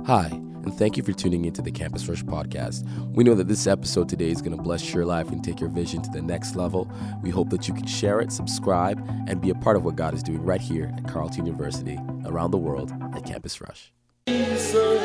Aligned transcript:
Hi, 0.00 0.26
and 0.26 0.74
thank 0.74 0.96
you 0.96 1.04
for 1.04 1.12
tuning 1.12 1.44
into 1.44 1.62
the 1.62 1.70
Campus 1.70 2.08
Rush 2.08 2.24
podcast. 2.24 2.84
We 3.14 3.22
know 3.22 3.36
that 3.36 3.46
this 3.46 3.68
episode 3.68 4.08
today 4.08 4.30
is 4.30 4.42
going 4.42 4.56
to 4.56 4.60
bless 4.60 4.92
your 4.92 5.04
life 5.04 5.30
and 5.30 5.44
take 5.44 5.60
your 5.60 5.68
vision 5.68 6.02
to 6.02 6.10
the 6.10 6.20
next 6.20 6.56
level. 6.56 6.90
We 7.22 7.30
hope 7.30 7.50
that 7.50 7.68
you 7.68 7.74
can 7.74 7.86
share 7.86 8.20
it, 8.20 8.32
subscribe, 8.32 9.00
and 9.28 9.40
be 9.40 9.50
a 9.50 9.54
part 9.54 9.76
of 9.76 9.84
what 9.84 9.94
God 9.94 10.12
is 10.12 10.24
doing 10.24 10.42
right 10.42 10.60
here 10.60 10.92
at 10.96 11.06
Carleton 11.06 11.46
University, 11.46 12.00
around 12.24 12.50
the 12.50 12.58
world 12.58 12.92
at 13.14 13.24
Campus 13.24 13.60
Rush. 13.60 13.92
The 14.26 14.98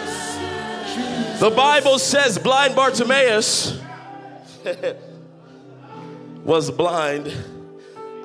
Bible 1.55 1.99
says 1.99 2.39
blind 2.39 2.75
Bartimaeus 2.75 3.79
was 6.43 6.71
blind. 6.71 7.31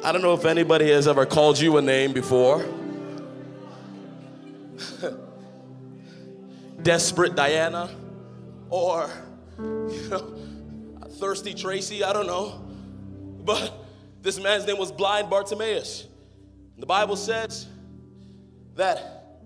I 0.03 0.11
don't 0.11 0.23
know 0.23 0.33
if 0.33 0.47
anybody 0.47 0.91
has 0.91 1.07
ever 1.07 1.27
called 1.27 1.61
you 1.61 1.77
a 1.77 1.83
name 1.83 2.15
before. 2.15 2.65
Desperate 6.83 7.37
Diana 7.37 7.91
or 8.69 9.09
you 9.59 10.09
know, 10.11 10.35
Thirsty 11.19 11.55
Tracy, 11.55 12.03
I 12.03 12.13
don't 12.13 12.27
know. 12.27 12.65
But 13.45 13.73
this 14.21 14.41
man's 14.41 14.67
name 14.67 14.79
was 14.79 14.91
blind 14.91 15.31
Bartimaeus. 15.31 16.07
The 16.79 16.87
Bible 16.87 17.17
says 17.17 17.67
that 18.75 19.39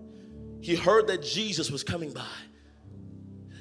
he 0.61 0.75
heard 0.75 1.07
that 1.07 1.21
Jesus 1.21 1.69
was 1.69 1.83
coming 1.83 2.11
by. 2.11 2.25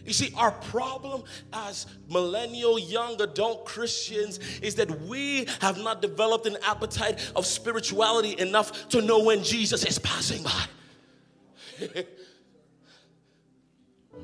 You 0.05 0.13
see, 0.13 0.33
our 0.37 0.53
problem 0.53 1.25
as 1.53 1.87
millennial 2.09 2.79
young 2.79 3.21
adult 3.21 3.67
Christians 3.67 4.39
is 4.61 4.77
that 4.77 5.01
we 5.03 5.49
have 5.61 5.79
not 5.79 6.01
developed 6.01 6.47
an 6.47 6.57
appetite 6.65 7.33
of 7.35 7.45
spirituality 7.45 8.39
enough 8.39 8.89
to 8.91 9.03
know 9.03 9.25
when 9.25 9.43
Jesus 9.43 9.85
is 9.85 9.99
passing 9.99 10.45
by. 10.45 12.05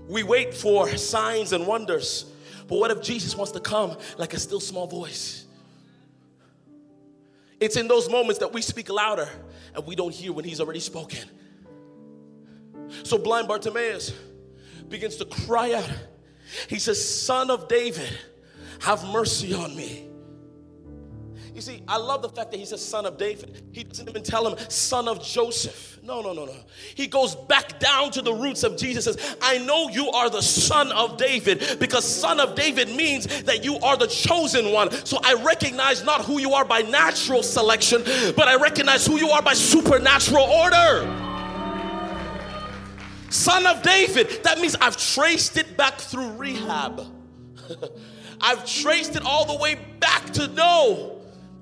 we 0.09 0.23
wait 0.23 0.55
for 0.55 0.89
signs 0.97 1.53
and 1.53 1.67
wonders, 1.67 2.27
but 2.69 2.79
what 2.79 2.91
if 2.91 3.03
Jesus 3.03 3.37
wants 3.37 3.53
to 3.53 3.61
come 3.61 3.97
like 4.19 4.35
a 4.35 4.39
still 4.39 4.61
small 4.61 4.87
voice? 4.87 5.47
It's 7.61 7.77
in 7.77 7.87
those 7.87 8.11
moments 8.11 8.41
that 8.41 8.53
we 8.53 8.61
speak 8.61 8.91
louder 8.91 9.29
and 9.75 9.87
we 9.87 9.95
don't 9.95 10.13
hear 10.13 10.33
when 10.33 10.45
he's 10.45 10.61
already 10.61 10.81
spoken. 10.81 11.29
So 13.05 13.19
blind 13.19 13.49
Bartimaeus 13.49 14.13
begins 14.89 15.17
to 15.17 15.25
cry 15.25 15.73
out. 15.75 15.91
He 16.69 16.79
says, 16.79 17.03
Son 17.03 17.51
of 17.51 17.69
David, 17.69 18.11
have 18.81 19.05
mercy 19.09 19.55
on 19.55 19.75
me. 19.75 20.09
You 21.55 21.61
see, 21.61 21.83
I 21.87 21.99
love 21.99 22.23
the 22.23 22.31
fact 22.31 22.51
that 22.53 22.57
he's 22.57 22.73
a 22.73 22.79
son 22.79 23.05
of 23.05 23.19
David. 23.19 23.63
He 23.73 23.85
doesn't 23.85 24.09
even 24.09 24.23
tell 24.23 24.49
him 24.49 24.59
son 24.71 25.07
of 25.07 25.23
Joseph. 25.23 25.99
No, 26.03 26.23
no, 26.23 26.33
no, 26.33 26.47
no. 26.47 26.55
He 26.95 27.07
goes 27.07 27.35
back 27.35 27.79
down 27.79 28.11
to 28.13 28.23
the 28.23 28.33
roots 28.33 28.63
of 28.63 28.77
Jesus 28.79 29.05
says, 29.05 29.37
I 29.43 29.59
know 29.59 29.89
you 29.89 30.11
are 30.11 30.31
the 30.31 30.41
son 30.41 30.91
of 30.93 31.19
David 31.19 31.79
because 31.79 32.05
son 32.05 32.41
of 32.41 32.55
David 32.55 32.89
means 32.89 33.43
that 33.43 33.65
you 33.65 33.77
are 33.81 33.99
the 33.99 34.07
chosen 34.07 34.73
one. 34.73 34.91
So 35.05 35.19
I 35.23 35.35
recognize 35.35 36.03
not 36.03 36.25
who 36.25 36.41
you 36.41 36.55
are 36.55 36.65
by 36.65 36.81
natural 36.83 37.43
selection, 37.43 38.03
but 38.35 38.49
I 38.49 38.57
recognize 38.57 39.07
who 39.07 39.19
you 39.19 39.29
are 39.29 39.43
by 39.43 39.53
supernatural 39.53 40.45
order. 40.45 41.29
Son 43.29 43.67
of 43.67 43.83
David, 43.83 44.43
that 44.45 44.59
means 44.59 44.75
I've 44.77 44.97
traced 44.97 45.57
it 45.59 45.77
back 45.77 45.99
through 45.99 46.31
Rahab. 46.33 47.07
I've 48.41 48.65
traced 48.67 49.17
it 49.17 49.23
all 49.25 49.45
the 49.45 49.57
way 49.57 49.77
back 50.01 50.25
to 50.33 50.49
know 50.49 51.12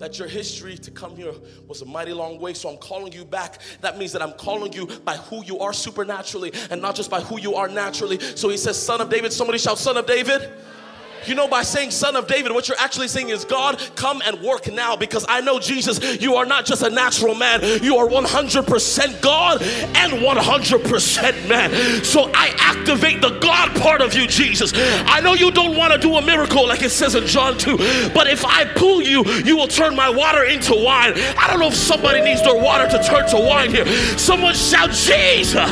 that 0.00 0.18
your 0.18 0.26
history 0.26 0.76
to 0.78 0.90
come 0.90 1.14
here 1.14 1.32
was 1.68 1.82
a 1.82 1.84
mighty 1.84 2.12
long 2.12 2.40
way. 2.40 2.54
So 2.54 2.68
I'm 2.68 2.78
calling 2.78 3.12
you 3.12 3.24
back. 3.24 3.60
That 3.82 3.96
means 3.98 4.12
that 4.12 4.22
I'm 4.22 4.32
calling 4.32 4.72
you 4.72 4.86
by 4.86 5.16
who 5.16 5.44
you 5.44 5.60
are 5.60 5.72
supernaturally 5.72 6.52
and 6.70 6.82
not 6.82 6.96
just 6.96 7.10
by 7.10 7.20
who 7.20 7.38
you 7.38 7.54
are 7.54 7.68
naturally. 7.68 8.18
So 8.18 8.48
he 8.48 8.56
says, 8.56 8.82
Son 8.82 9.00
of 9.00 9.08
David. 9.08 9.32
Somebody 9.32 9.58
shout, 9.58 9.78
Son 9.78 9.96
of 9.96 10.06
David. 10.06 10.50
You 11.26 11.34
know, 11.34 11.48
by 11.48 11.62
saying 11.62 11.90
son 11.90 12.16
of 12.16 12.26
David, 12.26 12.52
what 12.52 12.68
you're 12.68 12.78
actually 12.78 13.08
saying 13.08 13.28
is, 13.28 13.44
God, 13.44 13.80
come 13.94 14.22
and 14.24 14.40
work 14.40 14.72
now 14.72 14.96
because 14.96 15.24
I 15.28 15.40
know, 15.40 15.58
Jesus, 15.58 16.20
you 16.20 16.36
are 16.36 16.46
not 16.46 16.64
just 16.64 16.82
a 16.82 16.90
natural 16.90 17.34
man, 17.34 17.60
you 17.82 17.96
are 17.96 18.06
100% 18.06 19.20
God 19.22 19.62
and 19.62 20.12
100% 20.12 21.48
man. 21.48 22.04
So 22.04 22.30
I 22.34 22.54
activate 22.58 23.20
the 23.20 23.38
God 23.40 23.76
part 23.80 24.00
of 24.00 24.14
you, 24.14 24.26
Jesus. 24.26 24.72
I 24.74 25.20
know 25.20 25.34
you 25.34 25.50
don't 25.50 25.76
want 25.76 25.92
to 25.92 25.98
do 25.98 26.16
a 26.16 26.22
miracle 26.22 26.66
like 26.66 26.82
it 26.82 26.90
says 26.90 27.14
in 27.14 27.26
John 27.26 27.58
2, 27.58 27.76
but 28.14 28.26
if 28.26 28.44
I 28.44 28.64
pull 28.74 29.02
you, 29.02 29.24
you 29.44 29.56
will 29.56 29.68
turn 29.68 29.94
my 29.94 30.08
water 30.08 30.44
into 30.44 30.74
wine. 30.74 31.12
I 31.38 31.46
don't 31.48 31.60
know 31.60 31.68
if 31.68 31.74
somebody 31.74 32.20
needs 32.22 32.42
their 32.42 32.60
water 32.60 32.88
to 32.88 33.02
turn 33.02 33.28
to 33.30 33.36
wine 33.36 33.70
here. 33.70 33.86
Someone 34.18 34.54
shout, 34.54 34.90
Jesus! 34.90 35.70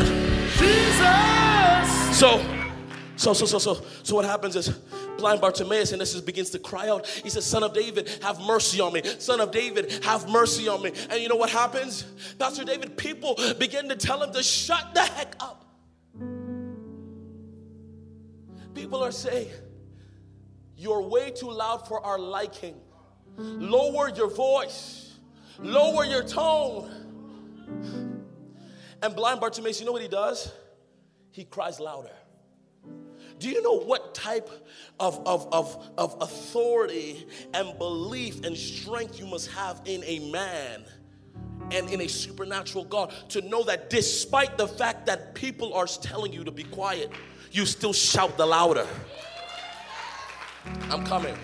Jesus! 0.59 2.19
So, 2.19 2.45
so, 3.17 3.33
so, 3.33 3.47
so, 3.47 3.59
so, 3.59 3.83
so 4.03 4.17
what 4.17 4.25
happens 4.25 4.57
is, 4.57 4.79
blind 5.19 5.41
Bartimaeus, 5.41 5.93
and 5.93 6.01
this 6.01 6.15
is, 6.15 6.23
begins 6.23 6.51
to 6.51 6.59
cry 6.59 6.89
out. 6.89 7.07
He 7.07 7.29
says, 7.29 7.45
Son 7.45 7.63
of 7.63 7.75
David, 7.75 8.09
have 8.23 8.41
mercy 8.41 8.81
on 8.81 8.93
me. 8.93 9.03
Son 9.19 9.41
of 9.41 9.51
David, 9.51 10.05
have 10.05 10.29
mercy 10.31 10.69
on 10.69 10.83
me. 10.83 10.93
And 11.11 11.21
you 11.21 11.29
know 11.29 11.37
what 11.37 11.51
happens? 11.51 12.05
Pastor 12.39 12.65
David, 12.65 12.97
people 12.97 13.39
begin 13.59 13.89
to 13.91 13.97
tell 13.97 14.23
him 14.23 14.33
to 14.33 14.43
shut 14.43 14.95
the 14.95 15.03
heck 15.03 15.37
up. 15.41 15.67
People 18.75 19.03
are 19.03 19.13
saying, 19.13 19.49
You're 20.77 21.03
way 21.03 21.33
too 21.33 21.51
loud 21.51 21.87
for 21.87 22.05
our 22.05 22.19
liking. 22.19 22.77
Lower 23.37 24.09
your 24.09 24.31
voice, 24.31 25.17
lower 25.59 26.05
your 26.05 26.25
tone. 26.25 26.91
And 29.01 29.15
blind 29.15 29.41
Bartimaeus, 29.41 29.79
you 29.79 29.87
know 29.87 29.93
what 29.93 30.03
he 30.03 30.09
does? 30.09 30.53
He 31.31 31.45
cries 31.45 31.79
louder. 31.79 32.18
Do 33.39 33.49
you 33.49 33.63
know 33.63 33.79
what 33.79 34.15
type 34.15 34.51
of, 34.99 35.27
of, 35.27 35.53
of, 35.53 35.91
of 35.97 36.17
authority 36.21 37.27
and 37.55 37.77
belief 37.79 38.45
and 38.45 38.57
strength 38.57 39.19
you 39.19 39.27
must 39.27 39.51
have 39.51 39.81
in 39.85 40.03
a 40.05 40.31
man? 40.31 40.85
and 41.71 41.91
in 41.91 42.01
a 42.01 42.09
supernatural 42.09 42.85
God 42.85 43.13
to 43.29 43.43
know 43.43 43.63
that 43.65 43.91
despite 43.91 44.57
the 44.57 44.67
fact 44.67 45.05
that 45.05 45.35
people 45.35 45.75
are 45.75 45.87
telling 45.87 46.33
you 46.33 46.43
to 46.45 46.51
be 46.51 46.63
quiet, 46.63 47.11
you 47.53 47.67
still 47.67 47.93
shout 47.93 48.39
the 48.39 48.47
louder. 48.47 48.87
I'm 50.91 51.05
coming. 51.05 51.37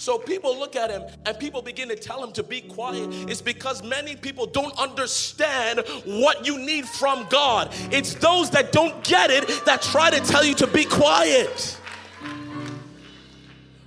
So 0.00 0.16
people 0.16 0.58
look 0.58 0.76
at 0.76 0.90
him 0.90 1.02
and 1.26 1.38
people 1.38 1.60
begin 1.60 1.90
to 1.90 1.94
tell 1.94 2.24
him 2.24 2.32
to 2.32 2.42
be 2.42 2.62
quiet. 2.62 3.06
It's 3.28 3.42
because 3.42 3.82
many 3.82 4.16
people 4.16 4.46
don't 4.46 4.74
understand 4.78 5.80
what 6.06 6.46
you 6.46 6.58
need 6.58 6.86
from 6.86 7.26
God. 7.28 7.68
It's 7.92 8.14
those 8.14 8.48
that 8.52 8.72
don't 8.72 9.04
get 9.04 9.30
it 9.30 9.46
that 9.66 9.82
try 9.82 10.08
to 10.08 10.18
tell 10.20 10.42
you 10.42 10.54
to 10.54 10.66
be 10.66 10.86
quiet. 10.86 11.78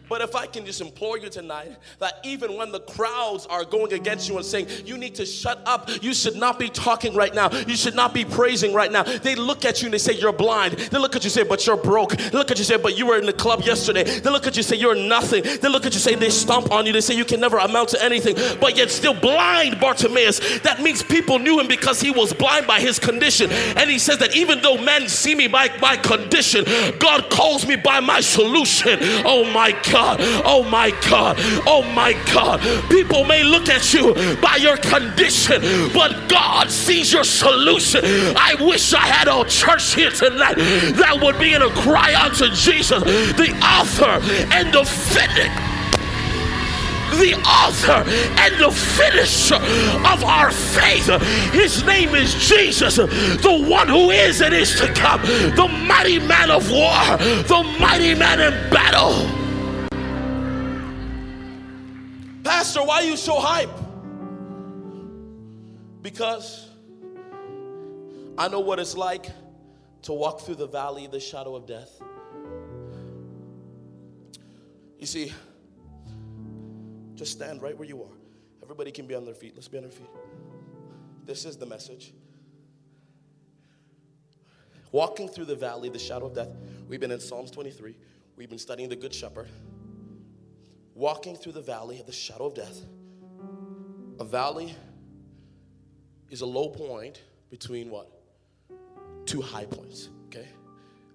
But 0.10 0.22
if 0.22 0.36
I 0.36 0.46
can 0.46 0.66
just 0.66 0.82
implore 0.82 1.18
you 1.18 1.30
tonight 1.30 1.78
that 2.00 2.20
even 2.24 2.58
when 2.58 2.72
the 2.72 2.82
crowds 2.82 3.46
are 3.46 3.64
going 3.64 3.94
against 3.94 4.28
you 4.30 4.36
and 4.36 4.46
saying, 4.46 4.68
you 4.86 4.98
need 4.98 5.16
to 5.16 5.26
shut 5.26 5.62
up, 5.66 5.90
you 6.04 6.14
should 6.14 6.36
not 6.36 6.60
be 6.60 6.70
talking 6.70 7.16
right 7.16 7.34
now, 7.34 7.50
you 7.68 7.76
should 7.76 7.96
not 7.96 8.14
be 8.14 8.26
praising 8.26 8.74
right 8.74 8.92
now, 8.92 9.04
they 9.04 9.36
look 9.36 9.66
at 9.66 9.82
you 9.82 9.88
and 9.88 9.94
they 9.94 9.98
say, 9.98 10.14
You're 10.14 10.34
blind. 10.34 10.74
They 10.74 11.00
look 11.00 11.16
at 11.16 11.24
you 11.24 11.28
and 11.28 11.34
say, 11.34 11.44
But 11.44 11.66
you're 11.66 11.78
broke. 11.78 12.16
They 12.18 12.38
look 12.38 12.52
at 12.52 12.58
you 12.58 12.62
and 12.62 12.68
say, 12.68 12.78
But 12.78 12.98
you 12.98 13.08
were 13.08 13.18
in 13.18 13.26
the 13.26 13.34
club 13.34 13.62
yesterday. 13.62 14.04
They 14.04 14.30
look 14.30 14.46
at 14.46 14.56
you 14.56 14.60
and 14.60 14.68
say, 14.68 14.76
You're 14.76 14.96
nothing. 14.96 15.44
They 15.44 15.70
look 15.70 15.86
at 15.86 15.94
you 15.94 15.98
and 15.98 16.04
say, 16.04 16.16
They 16.16 16.30
stomp 16.30 16.72
on 16.72 16.86
you. 16.86 16.94
They 16.94 17.02
say, 17.02 17.16
You 17.16 17.26
can 17.26 17.40
never 17.40 17.58
amount 17.58 17.90
to 17.90 18.04
anything, 18.04 18.36
but 18.60 18.78
yet 18.78 18.92
still 18.92 19.14
blind 19.14 19.80
Bartimaeus. 19.80 20.60
That 20.60 20.82
means 20.82 21.02
people 21.02 21.40
knew 21.40 21.60
him 21.60 21.68
because 21.68 22.02
he 22.02 22.12
was 22.12 22.34
blind 22.34 22.68
by 22.68 22.80
his 22.80 23.00
condition. 23.00 23.52
And 23.52 23.90
he 23.90 24.00
says 24.00 24.18
that 24.20 24.36
even 24.36 24.62
though 24.62 24.78
men 24.78 25.08
see 25.08 25.36
me 25.36 25.48
by 25.48 25.70
my 25.80 25.96
condition, 25.96 26.66
God 27.00 27.30
calls 27.30 27.66
me 27.66 27.78
by 27.78 28.00
my 28.00 28.20
solution. 28.20 29.00
Oh 29.26 29.50
my 29.54 29.72
God. 29.72 29.93
God. 29.94 30.18
Oh 30.44 30.64
my 30.64 30.90
God. 31.08 31.38
Oh 31.68 31.84
my 31.94 32.14
God. 32.34 32.60
People 32.90 33.24
may 33.26 33.44
look 33.44 33.70
at 33.70 33.94
you 33.94 34.14
by 34.42 34.56
your 34.56 34.78
condition, 34.78 35.62
but 35.94 36.28
God 36.28 36.72
sees 36.72 37.14
your 37.14 37.24
solution. 37.24 38.02
I 38.36 38.56
wish 38.60 38.94
I 38.94 39.06
had 39.06 39.28
a 39.28 39.48
church 39.48 39.94
here 39.94 40.10
tonight 40.10 40.56
that 40.56 41.20
would 41.22 41.38
be 41.38 41.54
in 41.54 41.62
a 41.62 41.70
cry 41.70 42.14
out 42.16 42.34
to 42.38 42.50
Jesus, 42.50 43.04
the 43.04 43.54
author 43.62 44.20
and 44.52 44.74
the 44.74 44.84
finisher 44.84 45.74
the 47.20 47.36
author 47.46 48.04
and 48.10 48.60
the 48.60 48.72
finisher 48.72 49.56
of 49.56 50.24
our 50.24 50.50
faith. 50.50 51.06
His 51.54 51.84
name 51.84 52.16
is 52.16 52.34
Jesus, 52.34 52.96
the 52.96 53.66
one 53.70 53.88
who 53.88 54.10
is 54.10 54.42
and 54.42 54.54
is 54.54 54.74
to 54.80 54.92
come, 54.94 55.22
the 55.22 55.68
mighty 55.88 56.18
man 56.18 56.50
of 56.50 56.72
war, 56.72 57.18
the 57.46 57.78
mighty 57.80 58.16
man 58.16 58.40
in 58.40 58.54
battle. 58.72 59.43
Pastor, 62.64 62.84
why 62.86 63.02
are 63.02 63.04
you 63.04 63.18
so 63.18 63.42
hype? 63.42 63.78
Because 66.02 66.70
I 68.38 68.48
know 68.48 68.62
what 68.62 68.80
it's 68.80 68.96
like 68.96 69.26
to 70.04 70.14
walk 70.14 70.40
through 70.40 70.56
the 70.56 70.68
valley 70.68 71.04
of 71.04 71.12
the 71.12 71.20
shadow 71.20 71.58
of 71.58 71.68
death. 71.68 72.02
You 74.98 75.06
see, 75.06 75.34
just 77.16 77.34
stand 77.34 77.62
right 77.62 77.78
where 77.78 77.86
you 77.86 78.02
are. 78.02 78.16
Everybody 78.62 78.92
can 78.92 79.08
be 79.08 79.16
on 79.16 79.26
their 79.26 79.36
feet. 79.36 79.56
Let's 79.56 79.68
be 79.68 79.80
on 79.80 79.84
our 79.84 79.92
feet. 79.92 80.08
This 81.26 81.44
is 81.44 81.58
the 81.58 81.66
message. 81.66 82.14
Walking 84.94 85.28
through 85.28 85.46
the 85.46 85.56
valley, 85.56 85.90
the 85.90 86.00
shadow 86.00 86.28
of 86.28 86.34
death. 86.34 86.56
We've 86.88 87.02
been 87.02 87.12
in 87.12 87.20
Psalms 87.20 87.52
23. 87.52 87.98
We've 88.38 88.50
been 88.50 88.58
studying 88.58 88.88
the 88.88 88.96
Good 88.96 89.14
Shepherd. 89.14 89.50
Walking 90.96 91.36
through 91.36 91.54
the 91.54 91.62
valley 91.62 92.00
of 92.00 92.06
the 92.06 92.12
shadow 92.12 92.46
of 92.46 92.56
death. 92.56 92.82
A 94.20 94.24
valley 94.24 94.76
is 96.30 96.42
a 96.42 96.46
low 96.46 96.70
point 96.70 97.22
between 97.50 97.90
what? 97.90 98.12
Two 99.26 99.42
high 99.42 99.66
points, 99.66 100.10
okay? 100.28 100.48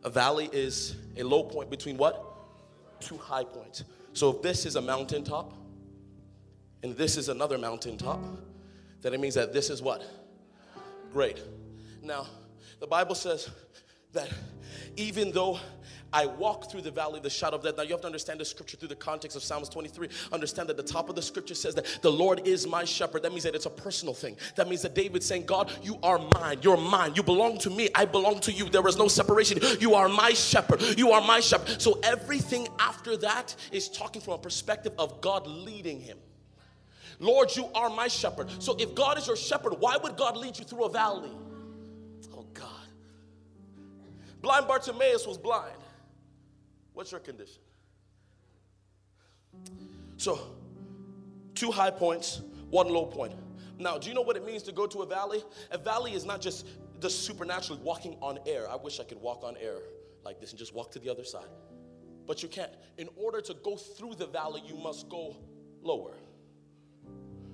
A 0.04 0.10
valley 0.10 0.48
is 0.52 0.96
a 1.16 1.22
low 1.22 1.42
point 1.42 1.70
between 1.70 1.96
what? 1.96 2.24
Two 3.00 3.16
high 3.16 3.44
points. 3.44 3.84
So 4.12 4.30
if 4.30 4.42
this 4.42 4.66
is 4.66 4.76
a 4.76 4.80
mountaintop 4.80 5.52
and 6.82 6.96
this 6.96 7.16
is 7.16 7.28
another 7.28 7.58
mountaintop, 7.58 8.20
then 9.00 9.14
it 9.14 9.20
means 9.20 9.34
that 9.34 9.52
this 9.52 9.70
is 9.70 9.82
what? 9.82 10.02
Great. 11.12 11.42
Now, 12.02 12.26
the 12.80 12.86
Bible 12.86 13.14
says 13.14 13.48
that 14.12 14.28
even 14.96 15.32
though 15.32 15.58
I 16.12 16.26
walk 16.26 16.70
through 16.70 16.82
the 16.82 16.90
valley 16.90 17.18
of 17.18 17.22
the 17.22 17.30
shadow 17.30 17.56
of 17.56 17.62
death. 17.62 17.76
Now 17.76 17.82
you 17.82 17.90
have 17.90 18.00
to 18.00 18.06
understand 18.06 18.40
the 18.40 18.44
scripture 18.44 18.76
through 18.76 18.88
the 18.88 18.96
context 18.96 19.36
of 19.36 19.42
Psalms 19.42 19.68
23. 19.68 20.08
Understand 20.32 20.68
that 20.68 20.76
the 20.76 20.82
top 20.82 21.08
of 21.08 21.16
the 21.16 21.22
scripture 21.22 21.54
says 21.54 21.74
that 21.74 21.98
the 22.00 22.10
Lord 22.10 22.46
is 22.46 22.66
my 22.66 22.84
shepherd. 22.84 23.22
That 23.22 23.32
means 23.32 23.44
that 23.44 23.54
it's 23.54 23.66
a 23.66 23.70
personal 23.70 24.14
thing. 24.14 24.36
That 24.56 24.68
means 24.68 24.82
that 24.82 24.94
David's 24.94 25.26
saying, 25.26 25.44
God, 25.44 25.70
you 25.82 25.98
are 26.02 26.18
mine. 26.40 26.60
You're 26.62 26.78
mine. 26.78 27.14
You 27.14 27.22
belong 27.22 27.58
to 27.58 27.70
me. 27.70 27.88
I 27.94 28.06
belong 28.06 28.40
to 28.40 28.52
you. 28.52 28.68
There 28.70 28.86
is 28.88 28.96
no 28.96 29.08
separation. 29.08 29.58
You 29.80 29.94
are 29.94 30.08
my 30.08 30.30
shepherd. 30.30 30.82
You 30.98 31.12
are 31.12 31.20
my 31.20 31.40
shepherd. 31.40 31.80
So 31.80 32.00
everything 32.02 32.68
after 32.78 33.16
that 33.18 33.54
is 33.70 33.88
talking 33.88 34.22
from 34.22 34.34
a 34.34 34.38
perspective 34.38 34.92
of 34.98 35.20
God 35.20 35.46
leading 35.46 36.00
him. 36.00 36.18
Lord, 37.20 37.54
you 37.56 37.68
are 37.74 37.90
my 37.90 38.08
shepherd. 38.08 38.48
So 38.62 38.76
if 38.78 38.94
God 38.94 39.18
is 39.18 39.26
your 39.26 39.36
shepherd, 39.36 39.74
why 39.78 39.96
would 39.96 40.16
God 40.16 40.36
lead 40.36 40.58
you 40.58 40.64
through 40.64 40.84
a 40.84 40.90
valley? 40.90 41.32
Oh 42.34 42.46
God. 42.54 42.66
Blind 44.40 44.68
Bartimaeus 44.68 45.26
was 45.26 45.36
blind. 45.36 45.74
What's 46.98 47.12
your 47.12 47.20
condition? 47.20 47.62
So, 50.16 50.40
two 51.54 51.70
high 51.70 51.92
points, 51.92 52.40
one 52.70 52.88
low 52.88 53.06
point. 53.06 53.34
Now, 53.78 53.98
do 53.98 54.08
you 54.08 54.16
know 54.16 54.22
what 54.22 54.36
it 54.36 54.44
means 54.44 54.64
to 54.64 54.72
go 54.72 54.84
to 54.88 55.02
a 55.02 55.06
valley? 55.06 55.44
A 55.70 55.78
valley 55.78 56.14
is 56.14 56.24
not 56.24 56.40
just 56.40 56.66
just 57.00 57.24
supernaturally 57.24 57.80
walking 57.84 58.16
on 58.20 58.40
air. 58.46 58.68
I 58.68 58.74
wish 58.74 58.98
I 58.98 59.04
could 59.04 59.20
walk 59.20 59.44
on 59.44 59.56
air 59.58 59.76
like 60.24 60.40
this 60.40 60.50
and 60.50 60.58
just 60.58 60.74
walk 60.74 60.90
to 60.90 60.98
the 60.98 61.08
other 61.08 61.22
side. 61.22 61.46
But 62.26 62.42
you 62.42 62.48
can't. 62.48 62.72
In 62.96 63.08
order 63.14 63.40
to 63.42 63.54
go 63.54 63.76
through 63.76 64.16
the 64.16 64.26
valley, 64.26 64.60
you 64.66 64.74
must 64.74 65.08
go 65.08 65.36
lower. 65.80 66.16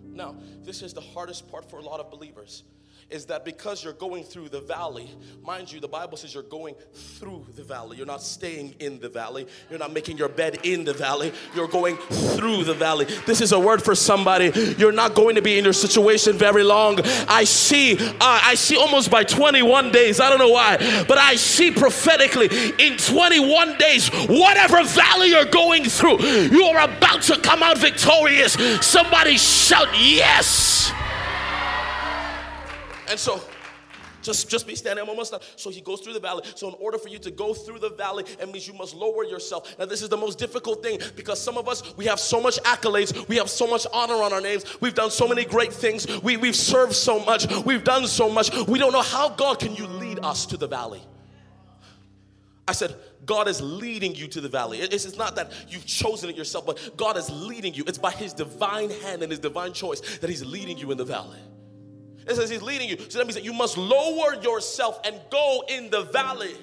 Now, 0.02 0.36
this 0.62 0.80
is 0.80 0.94
the 0.94 1.02
hardest 1.02 1.50
part 1.50 1.68
for 1.68 1.80
a 1.80 1.82
lot 1.82 2.00
of 2.00 2.10
believers 2.10 2.64
is 3.10 3.26
that 3.26 3.44
because 3.44 3.84
you're 3.84 3.92
going 3.92 4.24
through 4.24 4.48
the 4.48 4.60
valley, 4.60 5.10
mind 5.42 5.70
you, 5.72 5.80
the 5.80 5.88
Bible 5.88 6.16
says 6.16 6.34
you're 6.34 6.42
going 6.42 6.74
through 6.92 7.46
the 7.54 7.62
valley. 7.62 7.96
You're 7.96 8.06
not 8.06 8.22
staying 8.22 8.74
in 8.80 8.98
the 8.98 9.08
valley. 9.08 9.46
You're 9.70 9.78
not 9.78 9.92
making 9.92 10.16
your 10.16 10.28
bed 10.28 10.58
in 10.64 10.84
the 10.84 10.92
valley. 10.92 11.32
You're 11.54 11.68
going 11.68 11.96
through 11.96 12.64
the 12.64 12.74
valley. 12.74 13.06
This 13.26 13.40
is 13.40 13.52
a 13.52 13.58
word 13.58 13.82
for 13.82 13.94
somebody. 13.94 14.52
You're 14.78 14.92
not 14.92 15.14
going 15.14 15.34
to 15.36 15.42
be 15.42 15.58
in 15.58 15.64
your 15.64 15.72
situation 15.72 16.36
very 16.36 16.62
long. 16.62 16.98
I 17.28 17.44
see, 17.44 17.96
uh, 17.98 18.16
I 18.20 18.54
see 18.54 18.76
almost 18.76 19.10
by 19.10 19.24
21 19.24 19.92
days. 19.92 20.20
I 20.20 20.28
don't 20.28 20.38
know 20.38 20.50
why, 20.50 20.76
but 21.06 21.18
I 21.18 21.36
see 21.36 21.70
prophetically 21.70 22.46
in 22.78 22.96
21 22.96 23.78
days, 23.78 24.08
whatever 24.08 24.82
valley 24.84 25.28
you're 25.28 25.44
going 25.44 25.84
through, 25.84 26.20
you 26.22 26.64
are 26.64 26.84
about 26.84 27.22
to 27.22 27.38
come 27.40 27.62
out 27.62 27.78
victorious. 27.78 28.54
Somebody 28.80 29.36
shout, 29.36 29.88
Yes! 29.94 30.92
And 33.08 33.18
so, 33.18 33.42
just, 34.24 34.48
just 34.48 34.66
be 34.66 34.74
standing. 34.74 35.02
I'm 35.02 35.10
almost 35.10 35.32
done. 35.32 35.40
So 35.56 35.70
he 35.70 35.82
goes 35.82 36.00
through 36.00 36.14
the 36.14 36.20
valley. 36.20 36.42
So 36.54 36.68
in 36.68 36.74
order 36.80 36.96
for 36.96 37.08
you 37.08 37.18
to 37.18 37.30
go 37.30 37.52
through 37.52 37.78
the 37.78 37.90
valley, 37.90 38.24
it 38.40 38.50
means 38.50 38.66
you 38.66 38.72
must 38.74 38.94
lower 38.94 39.24
yourself. 39.24 39.78
Now 39.78 39.84
this 39.84 40.02
is 40.02 40.08
the 40.08 40.16
most 40.16 40.38
difficult 40.38 40.82
thing 40.82 40.98
because 41.14 41.40
some 41.40 41.58
of 41.58 41.68
us 41.68 41.96
we 41.96 42.06
have 42.06 42.18
so 42.18 42.40
much 42.40 42.56
accolades, 42.62 43.28
we 43.28 43.36
have 43.36 43.50
so 43.50 43.66
much 43.66 43.86
honor 43.92 44.14
on 44.14 44.32
our 44.32 44.40
names, 44.40 44.80
we've 44.80 44.94
done 44.94 45.10
so 45.10 45.28
many 45.28 45.44
great 45.44 45.72
things, 45.72 46.06
we, 46.22 46.38
we've 46.38 46.56
served 46.56 46.94
so 46.94 47.22
much, 47.24 47.46
we've 47.64 47.84
done 47.84 48.06
so 48.06 48.30
much. 48.30 48.50
We 48.66 48.78
don't 48.78 48.92
know 48.92 49.02
how 49.02 49.28
God 49.28 49.58
can 49.58 49.76
you 49.76 49.86
lead 49.86 50.20
us 50.20 50.46
to 50.46 50.56
the 50.56 50.66
valley. 50.66 51.02
I 52.66 52.72
said, 52.72 52.94
God 53.26 53.46
is 53.46 53.60
leading 53.60 54.14
you 54.14 54.26
to 54.28 54.40
the 54.40 54.48
valley. 54.48 54.80
It's, 54.80 55.16
not 55.18 55.36
that 55.36 55.52
you've 55.68 55.84
chosen 55.84 56.30
it 56.30 56.36
yourself, 56.36 56.64
but 56.64 56.96
God 56.96 57.18
is 57.18 57.28
leading 57.30 57.74
you. 57.74 57.84
It's 57.86 57.98
by 57.98 58.10
His 58.10 58.32
divine 58.32 58.88
hand 58.88 59.22
and 59.22 59.30
His 59.30 59.38
divine 59.38 59.74
choice 59.74 60.00
that 60.18 60.30
He's 60.30 60.44
leading 60.44 60.78
you 60.78 60.90
in 60.90 60.96
the 60.96 61.04
valley. 61.04 61.38
It 62.26 62.36
says 62.36 62.48
he's 62.50 62.62
leading 62.62 62.88
you. 62.88 62.96
So 63.08 63.18
that 63.18 63.24
means 63.24 63.34
that 63.34 63.44
you 63.44 63.52
must 63.52 63.76
lower 63.76 64.34
yourself 64.42 65.00
and 65.04 65.20
go 65.30 65.64
in 65.68 65.90
the 65.90 66.04
valley. 66.04 66.54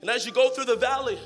And 0.00 0.10
as 0.10 0.24
you 0.24 0.32
go 0.32 0.50
through 0.50 0.66
the 0.66 0.76
valley, 0.76 1.18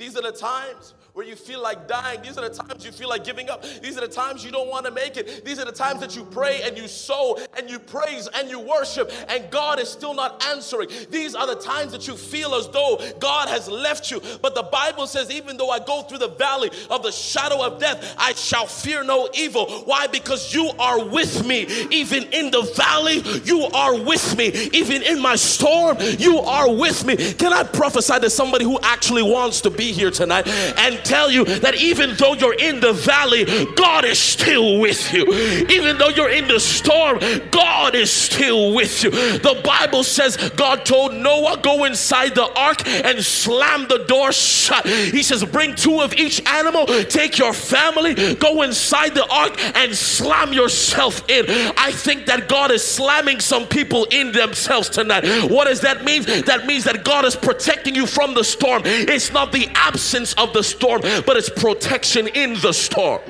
these 0.00 0.16
are 0.16 0.22
the 0.22 0.32
times 0.32 0.94
where 1.12 1.26
you 1.26 1.36
feel 1.36 1.62
like 1.62 1.86
dying. 1.86 2.22
These 2.22 2.38
are 2.38 2.48
the 2.48 2.54
times 2.54 2.86
you 2.86 2.92
feel 2.92 3.10
like 3.10 3.22
giving 3.22 3.50
up. 3.50 3.62
These 3.82 3.98
are 3.98 4.00
the 4.00 4.08
times 4.08 4.42
you 4.42 4.50
don't 4.50 4.68
want 4.68 4.86
to 4.86 4.90
make 4.90 5.18
it. 5.18 5.44
These 5.44 5.58
are 5.58 5.66
the 5.66 5.72
times 5.72 6.00
that 6.00 6.16
you 6.16 6.24
pray 6.24 6.62
and 6.62 6.78
you 6.78 6.88
sow 6.88 7.38
and 7.58 7.68
you 7.68 7.78
praise 7.78 8.26
and 8.34 8.48
you 8.48 8.60
worship 8.60 9.12
and 9.28 9.50
God 9.50 9.78
is 9.78 9.90
still 9.90 10.14
not 10.14 10.42
answering. 10.46 10.88
These 11.10 11.34
are 11.34 11.46
the 11.46 11.56
times 11.56 11.92
that 11.92 12.08
you 12.08 12.16
feel 12.16 12.54
as 12.54 12.68
though 12.68 12.98
God 13.18 13.48
has 13.50 13.68
left 13.68 14.10
you. 14.10 14.22
But 14.40 14.54
the 14.54 14.62
Bible 14.62 15.06
says, 15.06 15.30
even 15.30 15.58
though 15.58 15.68
I 15.68 15.80
go 15.80 16.00
through 16.02 16.18
the 16.18 16.28
valley 16.28 16.70
of 16.88 17.02
the 17.02 17.12
shadow 17.12 17.62
of 17.62 17.78
death, 17.78 18.14
I 18.16 18.32
shall 18.32 18.66
fear 18.66 19.04
no 19.04 19.28
evil. 19.34 19.66
Why? 19.84 20.06
Because 20.06 20.54
you 20.54 20.70
are 20.78 21.04
with 21.04 21.46
me. 21.46 21.66
Even 21.90 22.22
in 22.32 22.50
the 22.50 22.62
valley, 22.74 23.20
you 23.44 23.64
are 23.74 24.00
with 24.00 24.38
me. 24.38 24.46
Even 24.72 25.02
in 25.02 25.20
my 25.20 25.36
storm, 25.36 25.98
you 26.00 26.38
are 26.38 26.72
with 26.72 27.04
me. 27.04 27.16
Can 27.34 27.52
I 27.52 27.64
prophesy 27.64 28.18
to 28.20 28.30
somebody 28.30 28.64
who 28.64 28.78
actually 28.82 29.22
wants 29.22 29.60
to 29.62 29.70
be 29.70 29.89
here 29.92 30.10
tonight 30.10 30.46
and 30.48 30.98
tell 31.04 31.30
you 31.30 31.44
that 31.44 31.74
even 31.76 32.14
though 32.14 32.34
you're 32.34 32.54
in 32.54 32.80
the 32.80 32.92
valley, 32.92 33.44
God 33.74 34.04
is 34.04 34.18
still 34.18 34.78
with 34.80 35.12
you. 35.12 35.32
Even 35.68 35.98
though 35.98 36.08
you're 36.08 36.30
in 36.30 36.48
the 36.48 36.60
storm, 36.60 37.18
God 37.50 37.94
is 37.94 38.12
still 38.12 38.74
with 38.74 39.02
you. 39.02 39.10
The 39.10 39.60
Bible 39.64 40.04
says 40.04 40.36
God 40.50 40.84
told 40.84 41.14
Noah, 41.14 41.58
Go 41.62 41.84
inside 41.84 42.34
the 42.34 42.50
ark 42.56 42.86
and 42.86 43.24
slam 43.24 43.86
the 43.88 44.04
door 44.06 44.32
shut. 44.32 44.86
He 44.86 45.22
says, 45.22 45.44
Bring 45.44 45.74
two 45.74 46.00
of 46.00 46.14
each 46.14 46.44
animal, 46.46 46.86
take 46.86 47.38
your 47.38 47.52
family, 47.52 48.34
go 48.34 48.62
inside 48.62 49.14
the 49.14 49.26
ark 49.30 49.58
and 49.76 49.94
slam 49.94 50.52
yourself 50.52 51.28
in. 51.28 51.46
I 51.76 51.92
think 51.92 52.26
that 52.26 52.48
God 52.48 52.70
is 52.70 52.86
slamming 52.86 53.40
some 53.40 53.66
people 53.66 54.06
in 54.10 54.32
themselves 54.32 54.88
tonight. 54.88 55.50
What 55.50 55.66
does 55.66 55.80
that 55.82 56.04
mean? 56.04 56.22
That 56.22 56.66
means 56.66 56.84
that 56.84 57.04
God 57.04 57.24
is 57.24 57.36
protecting 57.36 57.94
you 57.94 58.06
from 58.06 58.34
the 58.34 58.44
storm. 58.44 58.82
It's 58.84 59.32
not 59.32 59.52
the 59.52 59.68
absence 59.74 60.34
of 60.34 60.52
the 60.52 60.62
storm 60.62 61.00
but 61.00 61.36
it's 61.36 61.50
protection 61.50 62.28
in 62.28 62.54
the 62.60 62.72
storm. 62.72 63.20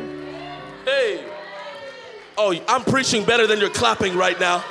Hey. 0.84 1.24
Oh, 2.38 2.58
I'm 2.68 2.84
preaching 2.84 3.24
better 3.24 3.46
than 3.46 3.58
you're 3.60 3.68
clapping 3.68 4.16
right 4.16 4.38
now. 4.40 4.64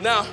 Now, 0.00 0.26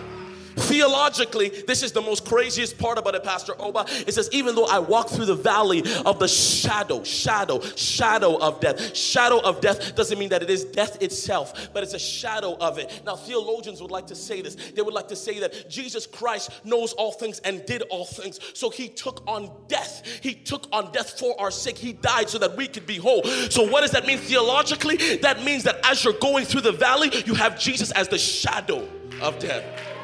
Theologically, 0.60 1.50
this 1.68 1.84
is 1.84 1.92
the 1.92 2.02
most 2.02 2.26
craziest 2.26 2.78
part 2.78 2.98
about 2.98 3.16
it, 3.16 3.24
Pastor 3.24 3.54
Oba. 3.60 3.86
It 4.08 4.14
says, 4.14 4.30
even 4.32 4.56
though 4.56 4.66
I 4.66 4.80
walk 4.80 5.10
through 5.10 5.26
the 5.26 5.36
valley 5.36 5.84
of 6.06 6.20
the 6.20 6.28
shadow, 6.28 7.04
shadow, 7.04 7.62
shadow 7.62 8.38
of 8.38 8.60
death, 8.60 8.96
shadow 8.96 9.40
of 9.40 9.62
death 9.62 9.96
doesn't 9.96 10.18
mean 10.18 10.30
that 10.30 10.44
it 10.44 10.50
is 10.50 10.66
death 10.66 11.02
itself, 11.02 11.70
but 11.74 11.84
it's 11.84 11.94
a 11.94 12.00
shadow 12.00 12.58
of 12.58 12.78
it. 12.78 13.02
Now, 13.06 13.16
theologians 13.16 13.82
would 13.82 13.92
like 13.92 14.08
to 14.08 14.16
say 14.16 14.42
this. 14.42 14.56
They 14.56 14.82
would 14.82 14.94
like 14.94 15.08
to 15.10 15.16
say 15.16 15.40
that 15.40 15.70
Jesus 15.70 16.06
Christ 16.06 16.52
knows 16.64 16.94
all 16.94 17.12
things 17.12 17.40
and 17.40 17.66
did 17.66 17.84
all 17.84 18.06
things. 18.06 18.40
So 18.54 18.70
he 18.70 18.90
took 18.90 19.24
on 19.28 19.52
death. 19.68 20.06
He 20.22 20.34
took 20.34 20.68
on 20.72 20.92
death 20.92 21.20
for 21.20 21.40
our 21.40 21.52
sake. 21.52 21.78
He 21.78 21.94
died 21.94 22.30
so 22.30 22.38
that 22.40 22.56
we 22.56 22.68
could 22.68 22.86
be 22.86 22.98
whole. 22.98 23.24
So, 23.50 23.64
what 23.64 23.82
does 23.82 23.92
that 23.92 24.06
mean 24.06 24.18
theologically? 24.18 25.18
That 25.18 25.44
means 25.44 25.64
that 25.64 25.80
as 25.84 26.04
you're 26.04 26.14
going 26.14 26.46
through 26.46 26.62
the 26.62 26.72
valley, 26.72 27.12
you 27.26 27.34
have 27.36 27.60
Jesus 27.60 27.92
as 27.92 28.08
the 28.08 28.18
shadow 28.18 28.88
of 29.22 29.40
death. 29.40 29.64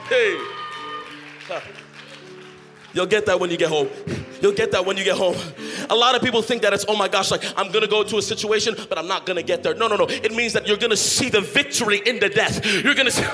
Hey. 0.10 0.40
You'll 2.94 3.06
get 3.06 3.26
that 3.26 3.40
when 3.40 3.52
you 3.52 3.58
get 3.58 3.70
home. 3.70 3.90
You'll 4.42 4.54
get 4.54 4.72
that 4.72 4.86
when 4.86 4.96
you 4.96 5.04
get 5.04 5.18
home. 5.18 5.36
A 5.90 5.96
lot 5.96 6.16
of 6.16 6.22
people 6.22 6.42
think 6.42 6.62
that 6.62 6.74
it's, 6.74 6.86
oh 6.88 6.96
my 6.96 7.08
gosh, 7.08 7.32
like 7.32 7.44
I'm 7.58 7.72
gonna 7.72 7.88
go 7.88 8.04
to 8.04 8.18
a 8.18 8.22
situation, 8.22 8.76
but 8.88 8.98
I'm 8.98 9.08
not 9.08 9.26
gonna 9.26 9.44
get 9.44 9.64
there. 9.64 9.74
No, 9.76 9.88
no, 9.88 9.96
no. 9.98 10.06
It 10.08 10.34
means 10.34 10.54
that 10.54 10.68
you're 10.68 10.78
gonna 10.78 10.96
see 10.96 11.30
the 11.30 11.42
victory 11.42 12.02
in 12.06 12.20
the 12.20 12.30
death. 12.30 12.66
You're 12.84 12.96
gonna 12.96 13.12
see. 13.12 13.26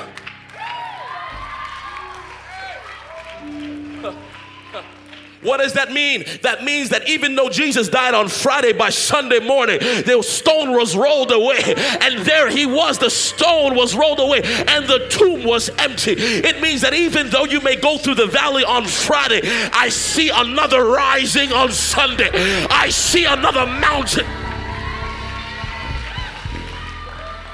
What 5.41 5.57
does 5.57 5.73
that 5.73 5.91
mean? 5.91 6.25
That 6.41 6.63
means 6.63 6.89
that 6.89 7.09
even 7.09 7.35
though 7.35 7.49
Jesus 7.49 7.89
died 7.89 8.13
on 8.13 8.27
Friday, 8.27 8.73
by 8.73 8.89
Sunday 8.89 9.39
morning, 9.39 9.79
the 9.79 10.21
stone 10.21 10.73
was 10.73 10.95
rolled 10.95 11.31
away, 11.31 11.75
and 12.01 12.19
there 12.19 12.49
he 12.49 12.65
was. 12.65 12.99
The 12.99 13.09
stone 13.09 13.75
was 13.75 13.95
rolled 13.95 14.19
away, 14.19 14.41
and 14.43 14.87
the 14.87 15.07
tomb 15.09 15.43
was 15.43 15.69
empty. 15.77 16.13
It 16.13 16.61
means 16.61 16.81
that 16.81 16.93
even 16.93 17.29
though 17.29 17.45
you 17.45 17.59
may 17.61 17.75
go 17.75 17.97
through 17.97 18.15
the 18.15 18.27
valley 18.27 18.63
on 18.63 18.85
Friday, 18.85 19.41
I 19.73 19.89
see 19.89 20.29
another 20.29 20.85
rising 20.85 21.51
on 21.51 21.71
Sunday. 21.71 22.29
I 22.69 22.89
see 22.89 23.25
another 23.25 23.65
mountain. 23.65 24.25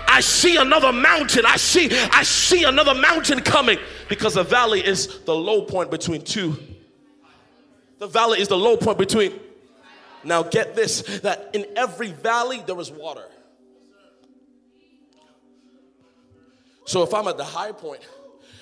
I 0.10 0.22
see 0.22 0.58
another 0.58 0.91
mountain. 0.91 1.46
I 1.46 1.58
see, 1.58 1.89
I 1.91 2.24
see 2.24 2.63
another 2.63 2.96
mountain 2.96 3.41
coming 3.41 3.77
because 4.10 4.34
the 4.34 4.44
valley 4.44 4.86
is 4.86 5.20
the 5.20 5.36
low 5.36 5.62
point 5.62 5.91
between 5.91 6.22
two. 6.22 6.58
The 8.00 8.08
valley 8.08 8.39
is 8.39 8.48
the 8.48 8.58
low 8.58 8.77
point 8.77 8.98
between. 8.98 9.39
Now 10.24 10.44
get 10.44 10.75
this 10.75 11.01
that 11.22 11.51
in 11.54 11.66
every 11.75 12.12
valley 12.12 12.63
there 12.66 12.80
is 12.80 12.92
water. 12.92 13.25
So 16.86 17.04
if 17.04 17.13
I'm 17.13 17.27
at 17.27 17.38
the 17.38 17.44
high 17.44 17.72
point 17.72 18.01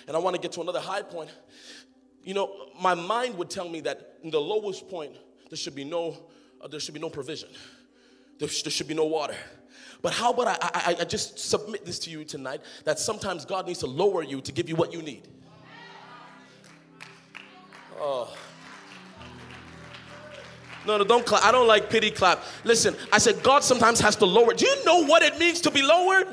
and 0.08 0.16
I 0.16 0.20
want 0.20 0.36
to 0.36 0.42
get 0.42 0.52
to 0.54 0.62
another 0.62 0.80
high 0.80 1.02
point, 1.02 1.30
you 2.24 2.34
know, 2.34 2.70
my 2.82 2.96
mind 2.96 3.38
would 3.38 3.50
tell 3.50 3.70
me 3.70 3.82
that 3.82 4.16
in 4.24 4.32
the 4.32 4.42
lowest 4.42 4.90
point 4.90 5.14
there 5.50 5.58
should 5.58 5.76
be 5.76 5.84
no 5.84 6.18
uh, 6.62 6.68
there 6.68 6.80
should 6.80 6.94
be 6.94 7.00
no 7.00 7.10
provision. 7.10 7.50
There, 8.40 8.50
sh- 8.50 8.64
there, 8.64 8.72
should 8.72 8.88
be 8.88 8.94
no 8.94 9.06
water. 9.06 9.36
But 10.02 10.14
how 10.14 10.32
about 10.32 10.48
I, 10.62 10.92
I, 10.92 10.96
I 11.00 11.04
just 11.06 11.40
submit 11.40 11.86
this 11.86 12.00
to 12.00 12.10
you 12.10 12.26
tonight 12.26 12.62
that 12.84 13.00
sometimes 13.00 13.46
God 13.46 13.66
needs 13.66 13.80
to 13.80 13.88
lower 13.88 14.24
you 14.24 14.42
to 14.42 14.52
give 14.52 14.68
you 14.68 14.76
what 14.76 14.92
you 14.92 15.02
need. 15.02 15.28
Oh. 17.98 18.36
No, 20.86 20.98
no, 20.98 21.04
don't 21.04 21.26
clap. 21.26 21.44
I 21.44 21.52
don't 21.52 21.68
like 21.68 21.90
pity 21.90 22.12
clap. 22.12 22.44
Listen, 22.64 22.96
I 23.12 23.18
said 23.18 23.42
God 23.42 23.64
sometimes 23.64 24.00
has 24.02 24.16
to 24.18 24.26
lower. 24.26 24.54
Do 24.54 24.66
you 24.66 24.86
know 24.86 25.04
what 25.06 25.24
it 25.24 25.38
means 25.40 25.62
to 25.62 25.72
be 25.72 25.82
lowered? 25.82 26.28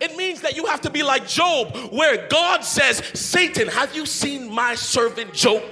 It 0.00 0.16
means 0.16 0.40
that 0.40 0.56
you 0.56 0.66
have 0.66 0.80
to 0.80 0.90
be 0.90 1.04
like 1.04 1.28
Job, 1.28 1.76
where 1.92 2.26
God 2.26 2.64
says, 2.64 2.96
Satan, 3.14 3.68
have 3.68 3.94
you 3.94 4.04
seen 4.04 4.52
my 4.52 4.74
servant 4.74 5.32
Job? 5.32 5.62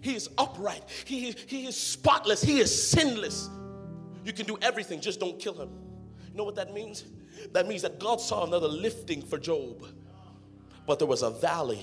He 0.00 0.14
is 0.14 0.30
upright, 0.38 0.82
he, 1.04 1.34
he 1.46 1.66
is 1.66 1.76
spotless, 1.76 2.40
he 2.40 2.60
is 2.60 2.90
sinless. 2.90 3.50
You 4.24 4.32
can 4.32 4.46
do 4.46 4.56
everything, 4.62 5.02
just 5.02 5.20
don't 5.20 5.38
kill 5.38 5.52
him. 5.52 5.68
You 6.30 6.38
know 6.38 6.44
what 6.44 6.54
that 6.54 6.72
means? 6.72 7.04
That 7.52 7.68
means 7.68 7.82
that 7.82 7.98
God 7.98 8.22
saw 8.22 8.46
another 8.46 8.68
lifting 8.68 9.20
for 9.20 9.36
Job, 9.36 9.84
but 10.86 10.98
there 10.98 11.08
was 11.08 11.22
a 11.22 11.30
valley 11.30 11.82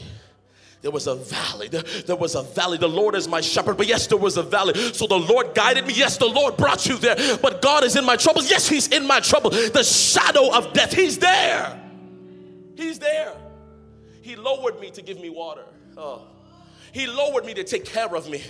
there 0.81 0.91
was 0.91 1.07
a 1.07 1.15
valley. 1.15 1.67
There, 1.67 1.81
there, 1.81 2.15
was 2.15 2.35
a 2.35 2.43
valley. 2.43 2.77
The 2.77 2.87
Lord 2.87 3.15
is 3.15 3.27
my 3.27 3.41
shepherd, 3.41 3.77
but 3.77 3.87
yes, 3.87 4.07
there 4.07 4.17
was 4.17 4.37
a 4.37 4.43
valley. 4.43 4.73
So 4.93 5.07
the 5.07 5.17
Lord 5.17 5.55
guided 5.55 5.87
me. 5.87 5.93
Yes, 5.95 6.17
the 6.17 6.27
Lord 6.27 6.57
brought 6.57 6.85
you 6.85 6.97
there. 6.97 7.37
But 7.37 7.61
God 7.61 7.83
is 7.83 7.95
in 7.95 8.05
my 8.05 8.15
troubles. 8.15 8.49
Yes, 8.49 8.67
He's 8.67 8.87
in 8.89 9.07
my 9.07 9.19
trouble. 9.19 9.49
The 9.49 9.83
shadow 9.83 10.53
of 10.55 10.73
death, 10.73 10.93
He's 10.93 11.17
there. 11.17 11.81
He's 12.75 12.99
there. 12.99 13.33
He 14.21 14.35
lowered 14.35 14.79
me 14.79 14.91
to 14.91 15.01
give 15.01 15.19
me 15.19 15.29
water. 15.29 15.63
Oh. 15.97 16.21
He 16.95 17.07
lowered 17.07 17.45
me 17.45 17.53
to 17.55 17.63
take 17.63 17.83
care 17.83 18.15
of 18.15 18.29
me. 18.29 18.41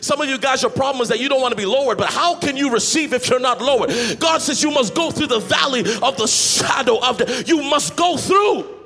Some 0.00 0.20
of 0.20 0.28
you 0.28 0.36
guys, 0.36 0.62
your 0.62 0.70
problem 0.70 1.00
is 1.00 1.08
that 1.10 1.20
you 1.20 1.28
don't 1.28 1.40
want 1.40 1.52
to 1.52 1.56
be 1.56 1.64
lowered, 1.64 1.96
but 1.96 2.10
how 2.10 2.34
can 2.34 2.56
you 2.56 2.72
receive 2.72 3.12
if 3.12 3.30
you're 3.30 3.38
not 3.38 3.60
lowered? 3.62 3.90
God 4.18 4.42
says 4.42 4.62
you 4.62 4.72
must 4.72 4.94
go 4.94 5.12
through 5.12 5.28
the 5.28 5.38
valley 5.38 5.80
of 6.02 6.16
the 6.16 6.26
shadow 6.26 6.98
of 6.98 7.18
death. 7.18 7.48
You 7.48 7.62
must 7.62 7.94
go 7.94 8.16
through. 8.16 8.83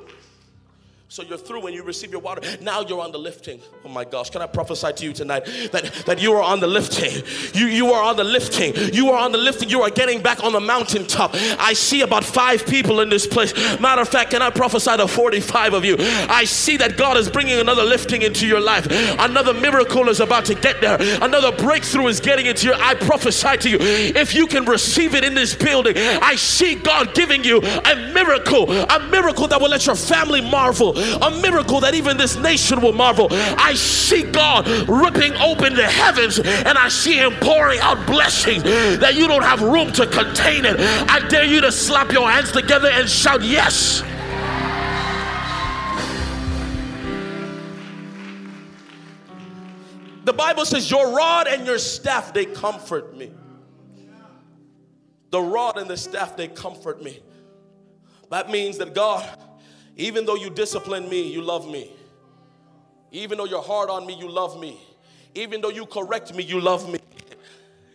So 1.11 1.23
you're 1.23 1.39
through 1.39 1.61
when 1.63 1.73
you 1.73 1.81
receive 1.81 2.11
your 2.11 2.21
water. 2.21 2.39
Now 2.61 2.81
you're 2.81 3.01
on 3.01 3.11
the 3.11 3.17
lifting. 3.17 3.59
Oh 3.83 3.89
my 3.89 4.05
gosh, 4.05 4.29
can 4.29 4.43
I 4.43 4.45
prophesy 4.45 4.93
to 4.93 5.05
you 5.05 5.11
tonight 5.11 5.43
that, 5.71 6.03
that 6.05 6.21
you 6.21 6.33
are 6.33 6.43
on 6.43 6.59
the 6.59 6.67
lifting? 6.67 7.23
You, 7.59 7.65
you 7.65 7.91
are 7.93 8.03
on 8.03 8.15
the 8.15 8.23
lifting. 8.23 8.75
You 8.93 9.09
are 9.09 9.17
on 9.17 9.31
the 9.31 9.39
lifting. 9.39 9.69
You 9.69 9.81
are 9.81 9.89
getting 9.89 10.21
back 10.21 10.43
on 10.43 10.53
the 10.53 10.59
mountaintop. 10.59 11.31
I 11.33 11.73
see 11.73 12.01
about 12.01 12.23
five 12.23 12.63
people 12.67 12.99
in 12.99 13.09
this 13.09 13.25
place. 13.25 13.55
Matter 13.79 14.01
of 14.01 14.09
fact, 14.09 14.29
can 14.29 14.43
I 14.43 14.51
prophesy 14.51 14.97
to 14.97 15.07
45 15.07 15.73
of 15.73 15.83
you? 15.83 15.95
I 15.99 16.43
see 16.43 16.77
that 16.77 16.95
God 16.95 17.17
is 17.17 17.27
bringing 17.27 17.59
another 17.59 17.83
lifting 17.83 18.21
into 18.21 18.45
your 18.45 18.61
life. 18.61 18.85
Another 19.17 19.55
miracle 19.55 20.09
is 20.09 20.19
about 20.19 20.45
to 20.45 20.53
get 20.53 20.79
there. 20.79 20.97
Another 21.23 21.51
breakthrough 21.51 22.05
is 22.05 22.19
getting 22.19 22.45
into 22.45 22.67
your 22.67 22.75
I 22.75 22.93
prophesy 22.93 23.57
to 23.57 23.69
you. 23.69 23.77
If 23.79 24.35
you 24.35 24.45
can 24.45 24.63
receive 24.65 25.15
it 25.15 25.23
in 25.23 25.33
this 25.33 25.55
building, 25.55 25.95
I 25.97 26.35
see 26.35 26.75
God 26.75 27.15
giving 27.15 27.43
you 27.43 27.57
a 27.61 27.95
miracle, 28.13 28.71
a 28.71 28.99
miracle 29.09 29.47
that 29.47 29.59
will 29.59 29.69
let 29.69 29.87
your 29.87 29.95
family 29.95 30.41
marvel 30.41 30.98
a 30.99 31.31
miracle 31.41 31.79
that 31.81 31.93
even 31.93 32.17
this 32.17 32.35
nation 32.37 32.81
will 32.81 32.93
marvel. 32.93 33.27
I 33.31 33.73
see 33.73 34.23
God 34.23 34.67
ripping 34.87 35.35
open 35.37 35.75
the 35.75 35.85
heavens 35.85 36.39
and 36.39 36.77
I 36.77 36.89
see 36.89 37.17
Him 37.17 37.33
pouring 37.41 37.79
out 37.79 38.05
blessings 38.05 38.63
that 38.63 39.15
you 39.15 39.27
don't 39.27 39.43
have 39.43 39.61
room 39.61 39.91
to 39.93 40.05
contain 40.07 40.65
it. 40.65 40.79
I 40.79 41.25
dare 41.27 41.45
you 41.45 41.61
to 41.61 41.71
slap 41.71 42.11
your 42.11 42.29
hands 42.29 42.51
together 42.51 42.89
and 42.89 43.09
shout, 43.09 43.43
Yes. 43.43 44.03
The 50.29 50.33
Bible 50.33 50.63
says, 50.65 50.91
Your 50.91 51.15
rod 51.15 51.47
and 51.47 51.65
your 51.65 51.79
staff, 51.79 52.35
they 52.35 52.45
comfort 52.45 53.17
me. 53.17 53.31
The 55.31 55.41
rod 55.41 55.77
and 55.77 55.89
the 55.89 55.97
staff, 55.97 56.37
they 56.37 56.47
comfort 56.47 57.01
me. 57.01 57.19
That 58.29 58.51
means 58.51 58.77
that 58.77 58.93
God 58.93 59.27
even 59.99 60.25
though 60.25 60.35
you 60.35 60.49
discipline 60.49 61.09
me, 61.09 61.29
you 61.29 61.41
love 61.41 61.69
me. 61.69 61.91
Even 63.11 63.37
though 63.37 63.45
you're 63.45 63.61
hard 63.61 63.89
on 63.89 64.05
me, 64.07 64.17
you 64.17 64.29
love 64.29 64.57
me. 64.57 64.79
Even 65.35 65.59
though 65.59 65.69
you 65.69 65.85
correct 65.85 66.33
me, 66.33 66.41
you 66.41 66.61
love 66.61 66.89
me. 66.89 66.99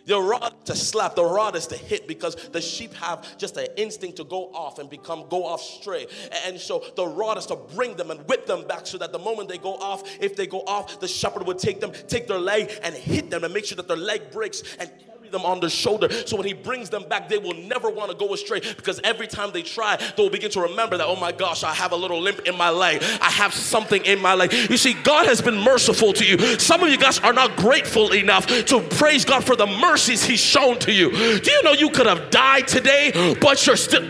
The 0.05 0.21
rod 0.21 0.53
to 0.67 0.77
slap, 0.77 1.15
the 1.15 1.25
rod 1.25 1.57
is 1.57 1.67
to 1.69 1.79
hit 1.79 2.07
because 2.07 2.35
the 2.51 2.61
sheep 2.61 2.93
have 2.93 3.39
just 3.39 3.57
an 3.57 3.69
instinct 3.79 4.19
to 4.19 4.25
go 4.25 4.51
off 4.53 4.79
and 4.79 4.91
become 4.91 5.27
go 5.31 5.47
off 5.47 5.63
stray. 5.63 6.07
And 6.45 6.61
so 6.61 6.85
the 6.95 7.07
rod 7.07 7.39
is 7.39 7.47
to 7.47 7.57
bring 7.57 7.97
them 7.97 8.11
and 8.11 8.21
whip 8.29 8.45
them 8.45 8.67
back 8.67 8.87
so 8.87 8.99
that 8.99 9.11
the 9.13 9.19
moment 9.19 9.49
they 9.49 9.57
go 9.57 9.77
off, 9.77 10.03
if 10.21 10.37
they 10.37 10.47
go 10.47 10.61
off, 10.67 11.01
the 11.01 11.09
shepherd 11.09 11.47
would 11.47 11.59
take 11.59 11.81
them, 11.81 11.93
take 12.07 12.27
their 12.27 12.39
leg 12.39 12.71
and 12.83 12.95
hit 12.95 13.31
them 13.31 13.45
and 13.45 13.55
make 13.55 13.65
sure 13.65 13.77
that 13.77 13.89
their 13.89 13.97
leg 13.97 14.31
breaks 14.31 14.63
and 14.79 14.91
them 15.35 15.45
on 15.45 15.61
the 15.61 15.69
shoulder. 15.69 16.11
So 16.27 16.37
when 16.37 16.47
he 16.47 16.55
brings 16.55 16.89
them 16.89 17.05
back, 17.09 17.29
they 17.29 17.39
will 17.39 17.55
never 17.55 17.91
want 17.91 18.11
to 18.11 18.17
go 18.17 18.33
astray 18.33 18.61
because 18.61 19.01
every 19.05 19.27
time 19.27 19.51
they 19.53 19.63
try, 19.63 19.99
they'll 20.17 20.31
begin 20.31 20.51
to 20.53 20.63
remember 20.63 20.97
that, 20.97 21.07
oh 21.07 21.17
my 21.17 21.33
gosh, 21.33 21.63
I 21.63 21.75
have 21.75 21.93
a 21.93 21.97
little 21.97 22.21
limp 22.21 22.41
in 22.47 22.57
my 22.57 22.71
leg. 22.71 23.03
I 23.21 23.31
have 23.31 23.53
something 23.53 24.03
in 24.05 24.21
my 24.21 24.35
leg. 24.35 24.53
You 24.53 24.77
see, 24.77 24.95
God 24.95 25.27
has 25.27 25.43
been 25.43 25.59
merciful 25.59 26.13
to 26.15 26.25
you. 26.25 26.39
Some 26.59 26.83
of 26.83 26.89
you 26.89 26.97
guys 26.97 27.19
are 27.19 27.33
not 27.33 27.57
grateful 27.57 28.13
enough 28.13 28.47
to 28.47 28.81
praise 28.81 29.25
God 29.25 29.45
for 29.45 29.57
the 29.57 29.67
mercies 29.67 30.25
he's 30.25 30.41
shown 30.41 30.79
to 30.81 30.93
you. 30.93 31.11
Do 31.11 31.51
you 31.51 31.63
know 31.63 31.73
you 31.73 31.91
could 31.91 32.07
have 32.07 32.31
died 32.31 32.69
today, 32.69 33.35
but 33.41 33.67
you're 33.67 33.77
still. 33.77 34.09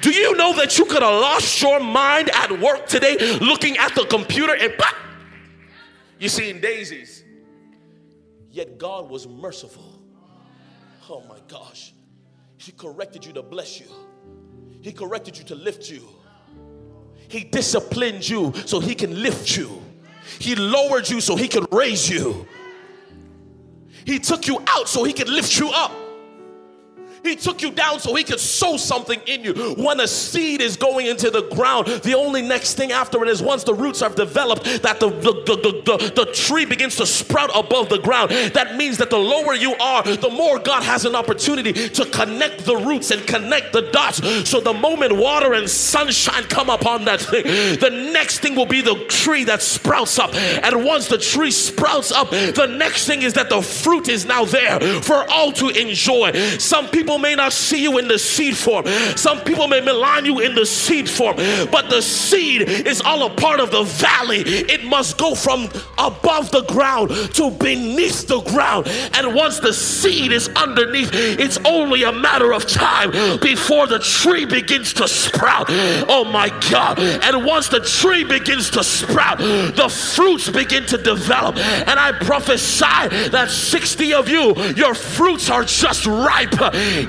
Do 0.00 0.10
you 0.10 0.34
know 0.36 0.54
that 0.56 0.78
you 0.78 0.86
could 0.86 1.02
have 1.02 1.20
lost 1.20 1.60
your 1.60 1.78
mind 1.78 2.30
at 2.30 2.58
work 2.58 2.86
today 2.86 3.16
looking 3.38 3.76
at 3.76 3.94
the 3.94 4.06
computer 4.06 4.54
and 4.54 4.72
you 6.20 6.28
see 6.28 6.50
in 6.50 6.60
daisies. 6.60 7.24
Yet 8.50 8.78
God 8.78 9.10
was 9.10 9.26
merciful. 9.26 10.00
Oh 11.08 11.22
my 11.28 11.38
gosh. 11.48 11.92
He 12.58 12.72
corrected 12.72 13.24
you 13.24 13.32
to 13.32 13.42
bless 13.42 13.80
you, 13.80 13.86
He 14.82 14.92
corrected 14.92 15.36
you 15.38 15.44
to 15.44 15.54
lift 15.54 15.90
you. 15.90 16.06
He 17.28 17.44
disciplined 17.44 18.28
you 18.28 18.52
so 18.66 18.80
He 18.80 18.94
can 18.94 19.22
lift 19.22 19.56
you. 19.56 19.82
He 20.38 20.54
lowered 20.54 21.08
you 21.08 21.20
so 21.20 21.36
He 21.36 21.48
can 21.48 21.66
raise 21.72 22.08
you. 22.08 22.46
He 24.04 24.18
took 24.18 24.46
you 24.46 24.62
out 24.66 24.88
so 24.88 25.04
He 25.04 25.12
can 25.12 25.32
lift 25.32 25.58
you 25.58 25.70
up. 25.70 25.92
He 27.22 27.36
took 27.36 27.62
you 27.62 27.70
down 27.70 28.00
so 28.00 28.14
he 28.14 28.24
could 28.24 28.40
sow 28.40 28.76
something 28.76 29.20
in 29.26 29.44
you. 29.44 29.74
When 29.74 30.00
a 30.00 30.08
seed 30.08 30.60
is 30.60 30.76
going 30.76 31.06
into 31.06 31.30
the 31.30 31.42
ground, 31.48 31.86
the 31.86 32.14
only 32.16 32.42
next 32.42 32.74
thing 32.74 32.92
after 32.92 33.22
it 33.22 33.28
is 33.28 33.42
once 33.42 33.64
the 33.64 33.74
roots 33.74 34.00
have 34.00 34.14
developed, 34.14 34.64
that 34.82 35.00
the, 35.00 35.10
the, 35.10 35.32
the, 35.44 35.82
the, 35.84 36.24
the 36.24 36.32
tree 36.32 36.64
begins 36.64 36.96
to 36.96 37.06
sprout 37.06 37.50
above 37.54 37.88
the 37.88 37.98
ground. 37.98 38.30
That 38.30 38.76
means 38.76 38.98
that 38.98 39.10
the 39.10 39.18
lower 39.18 39.54
you 39.54 39.74
are, 39.74 40.02
the 40.02 40.30
more 40.30 40.58
God 40.58 40.82
has 40.82 41.04
an 41.04 41.14
opportunity 41.14 41.72
to 41.72 42.04
connect 42.06 42.64
the 42.64 42.76
roots 42.76 43.10
and 43.10 43.26
connect 43.26 43.72
the 43.72 43.82
dots. 43.90 44.48
So 44.48 44.60
the 44.60 44.74
moment 44.74 45.16
water 45.16 45.54
and 45.54 45.68
sunshine 45.68 46.44
come 46.44 46.70
upon 46.70 47.04
that 47.04 47.20
thing, 47.20 47.44
the 47.44 48.10
next 48.12 48.38
thing 48.38 48.54
will 48.54 48.66
be 48.66 48.80
the 48.80 49.04
tree 49.08 49.44
that 49.44 49.62
sprouts 49.62 50.18
up. 50.18 50.34
And 50.34 50.84
once 50.84 51.08
the 51.08 51.18
tree 51.18 51.50
sprouts 51.50 52.12
up, 52.12 52.30
the 52.30 52.74
next 52.78 53.06
thing 53.06 53.22
is 53.22 53.34
that 53.34 53.50
the 53.50 53.60
fruit 53.60 54.08
is 54.08 54.24
now 54.24 54.44
there 54.44 54.80
for 55.02 55.30
all 55.30 55.52
to 55.52 55.68
enjoy. 55.68 56.32
Some 56.58 56.88
people 56.88 57.09
people 57.10 57.18
may 57.18 57.34
not 57.34 57.52
see 57.52 57.82
you 57.82 57.98
in 57.98 58.06
the 58.06 58.20
seed 58.20 58.56
form. 58.56 58.86
Some 59.16 59.40
people 59.40 59.66
may 59.66 59.80
malign 59.80 60.24
you 60.24 60.38
in 60.38 60.54
the 60.54 60.64
seed 60.64 61.10
form, 61.10 61.34
but 61.72 61.90
the 61.90 62.00
seed 62.00 62.62
is 62.62 63.00
all 63.00 63.26
a 63.26 63.30
part 63.34 63.58
of 63.58 63.72
the 63.72 63.82
valley. 63.82 64.42
It 64.46 64.84
must 64.84 65.18
go 65.18 65.34
from 65.34 65.64
above 65.98 66.52
the 66.52 66.62
ground 66.68 67.10
to 67.34 67.50
beneath 67.50 68.28
the 68.28 68.40
ground. 68.42 68.86
And 69.14 69.34
once 69.34 69.58
the 69.58 69.72
seed 69.72 70.30
is 70.30 70.48
underneath, 70.50 71.10
it's 71.12 71.58
only 71.64 72.04
a 72.04 72.12
matter 72.12 72.54
of 72.54 72.68
time 72.68 73.10
before 73.40 73.88
the 73.88 73.98
tree 73.98 74.44
begins 74.44 74.92
to 74.94 75.08
sprout. 75.08 75.66
Oh 75.68 76.24
my 76.24 76.48
God. 76.70 77.00
And 77.00 77.44
once 77.44 77.68
the 77.68 77.80
tree 77.80 78.22
begins 78.22 78.70
to 78.70 78.84
sprout, 78.84 79.38
the 79.38 79.88
fruits 79.88 80.48
begin 80.48 80.86
to 80.86 80.96
develop. 80.96 81.56
And 81.56 81.98
I 81.98 82.12
prophesy 82.12 83.30
that 83.30 83.50
60 83.50 84.14
of 84.14 84.28
you, 84.28 84.54
your 84.76 84.94
fruits 84.94 85.50
are 85.50 85.64
just 85.64 86.06
ripe. 86.06 86.54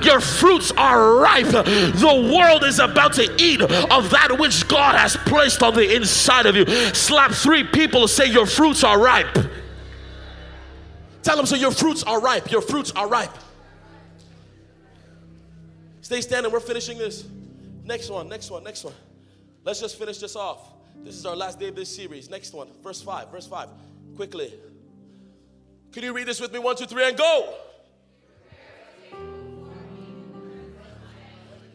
Your 0.02 0.20
fruits 0.20 0.72
are 0.76 1.16
ripe. 1.16 1.46
The 1.46 2.32
world 2.34 2.64
is 2.64 2.78
about 2.78 3.14
to 3.14 3.34
eat 3.38 3.60
of 3.60 4.10
that 4.10 4.36
which 4.38 4.66
God 4.68 4.94
has 4.96 5.16
placed 5.16 5.62
on 5.62 5.74
the 5.74 5.94
inside 5.94 6.46
of 6.46 6.56
you. 6.56 6.66
Slap 6.94 7.32
three 7.32 7.64
people, 7.64 8.08
say, 8.08 8.26
Your 8.26 8.46
fruits 8.46 8.84
are 8.84 8.98
ripe. 8.98 9.36
Tell 11.22 11.36
them 11.36 11.46
so 11.46 11.56
your 11.56 11.70
fruits 11.70 12.02
are 12.02 12.20
ripe. 12.20 12.50
Your 12.50 12.60
fruits 12.60 12.90
are 12.92 13.08
ripe. 13.08 13.30
Stay 16.00 16.20
standing. 16.20 16.52
We're 16.52 16.60
finishing 16.60 16.98
this. 16.98 17.24
Next 17.84 18.10
one, 18.10 18.28
next 18.28 18.50
one, 18.50 18.64
next 18.64 18.84
one. 18.84 18.94
Let's 19.64 19.80
just 19.80 19.98
finish 19.98 20.18
this 20.18 20.36
off. 20.36 20.68
This 21.04 21.14
is 21.14 21.24
our 21.24 21.36
last 21.36 21.58
day 21.58 21.68
of 21.68 21.76
this 21.76 21.94
series. 21.94 22.28
Next 22.28 22.52
one, 22.52 22.68
verse 22.82 23.00
5. 23.00 23.30
Verse 23.30 23.46
5. 23.46 23.68
Quickly. 24.16 24.52
Can 25.92 26.02
you 26.02 26.12
read 26.12 26.26
this 26.26 26.40
with 26.40 26.52
me? 26.52 26.58
One, 26.58 26.76
two, 26.76 26.86
three, 26.86 27.06
and 27.06 27.16
go. 27.16 27.54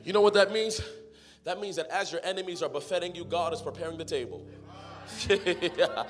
You 0.07 0.13
know 0.13 0.21
what 0.21 0.35
that 0.35 0.53
means? 0.53 0.79
That 1.43 1.59
means 1.59 1.75
that 1.75 1.87
as 1.87 2.13
your 2.13 2.21
enemies 2.23 2.63
are 2.63 2.69
buffeting 2.69 3.13
you, 3.13 3.25
God 3.25 3.51
is 3.51 3.61
preparing 3.61 3.97
the 3.97 4.05
table. 4.05 4.47
yeah. 5.27 6.05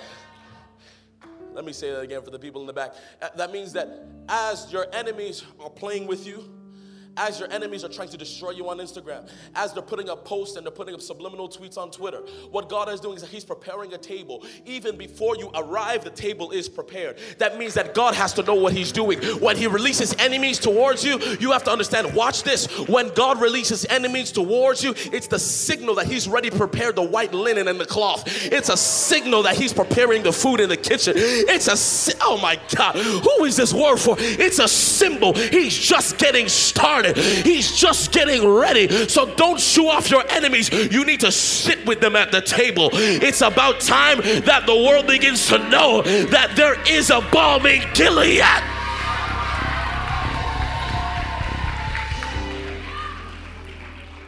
Let 1.53 1.65
me 1.65 1.73
say 1.73 1.89
that 1.89 2.01
again 2.01 2.21
for 2.21 2.29
the 2.29 2.37
people 2.37 2.61
in 2.61 2.67
the 2.67 2.73
back. 2.73 2.93
That 3.35 3.51
means 3.51 3.73
that 3.73 4.05
as 4.29 4.71
your 4.71 4.85
enemies 4.93 5.43
are 5.59 5.71
playing 5.71 6.05
with 6.05 6.27
you, 6.27 6.47
as 7.17 7.39
your 7.39 7.51
enemies 7.51 7.83
are 7.83 7.89
trying 7.89 8.09
to 8.09 8.17
destroy 8.17 8.51
you 8.51 8.69
on 8.69 8.77
Instagram, 8.77 9.27
as 9.55 9.74
they're 9.74 9.83
putting 9.83 10.09
up 10.09 10.24
posts 10.24 10.55
and 10.55 10.65
they're 10.65 10.71
putting 10.71 10.93
up 10.93 11.01
subliminal 11.01 11.50
tweets 11.50 11.77
on 11.77 11.91
Twitter, 11.91 12.19
what 12.51 12.69
God 12.69 12.89
is 12.89 13.00
doing 13.00 13.15
is 13.15 13.21
that 13.21 13.29
He's 13.29 13.45
preparing 13.45 13.93
a 13.93 13.97
table. 13.97 14.45
Even 14.65 14.95
before 14.97 15.36
you 15.36 15.50
arrive, 15.55 16.03
the 16.03 16.09
table 16.09 16.51
is 16.51 16.69
prepared. 16.69 17.17
That 17.39 17.57
means 17.57 17.74
that 17.74 17.93
God 17.93 18.13
has 18.13 18.33
to 18.33 18.43
know 18.43 18.55
what 18.55 18.74
He's 18.74 18.91
doing. 18.91 19.19
When 19.39 19.57
He 19.57 19.67
releases 19.67 20.15
enemies 20.19 20.59
towards 20.59 21.03
you, 21.03 21.19
you 21.39 21.51
have 21.51 21.63
to 21.63 21.71
understand 21.71 22.13
watch 22.13 22.43
this. 22.43 22.67
When 22.88 23.09
God 23.13 23.41
releases 23.41 23.86
enemies 23.86 24.31
towards 24.31 24.83
you, 24.83 24.93
it's 25.12 25.27
the 25.27 25.39
signal 25.39 25.95
that 25.95 26.07
He's 26.07 26.27
ready 26.27 26.50
to 26.50 26.55
prepare 26.55 26.91
the 26.91 27.03
white 27.03 27.33
linen 27.33 27.67
and 27.67 27.79
the 27.79 27.86
cloth. 27.86 28.24
It's 28.27 28.69
a 28.69 28.77
signal 28.77 29.43
that 29.43 29.57
He's 29.57 29.74
preparing 29.74 30.24
the 30.24 30.31
food 30.31 30.59
in 30.59 30.69
the 30.69 30.77
kitchen. 30.77 31.13
It's 31.15 31.67
a, 31.67 32.17
oh 32.21 32.38
my 32.38 32.59
God, 32.75 32.95
who 32.95 33.45
is 33.45 33.55
this 33.55 33.74
word 33.74 33.97
for? 33.97 34.15
It's 34.19 34.59
a 34.59 34.67
symbol. 34.67 35.33
He's 35.33 35.77
just 35.77 36.17
getting 36.17 36.47
started 36.47 37.06
He's 37.13 37.75
just 37.75 38.11
getting 38.11 38.47
ready. 38.47 38.87
So 39.07 39.33
don't 39.35 39.59
shoo 39.59 39.87
off 39.87 40.09
your 40.09 40.23
enemies. 40.29 40.71
You 40.71 41.05
need 41.05 41.21
to 41.21 41.31
sit 41.31 41.85
with 41.85 41.99
them 41.99 42.15
at 42.15 42.31
the 42.31 42.41
table. 42.41 42.89
It's 42.93 43.41
about 43.41 43.79
time 43.79 44.17
that 44.45 44.63
the 44.65 44.75
world 44.75 45.07
begins 45.07 45.47
to 45.47 45.57
know 45.69 46.01
that 46.01 46.55
there 46.55 46.79
is 46.89 47.09
a 47.09 47.21
in 47.65 47.83
Gilead. 47.93 48.41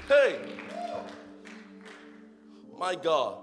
Hey, 0.08 0.40
my 2.78 2.96
God 2.96 3.38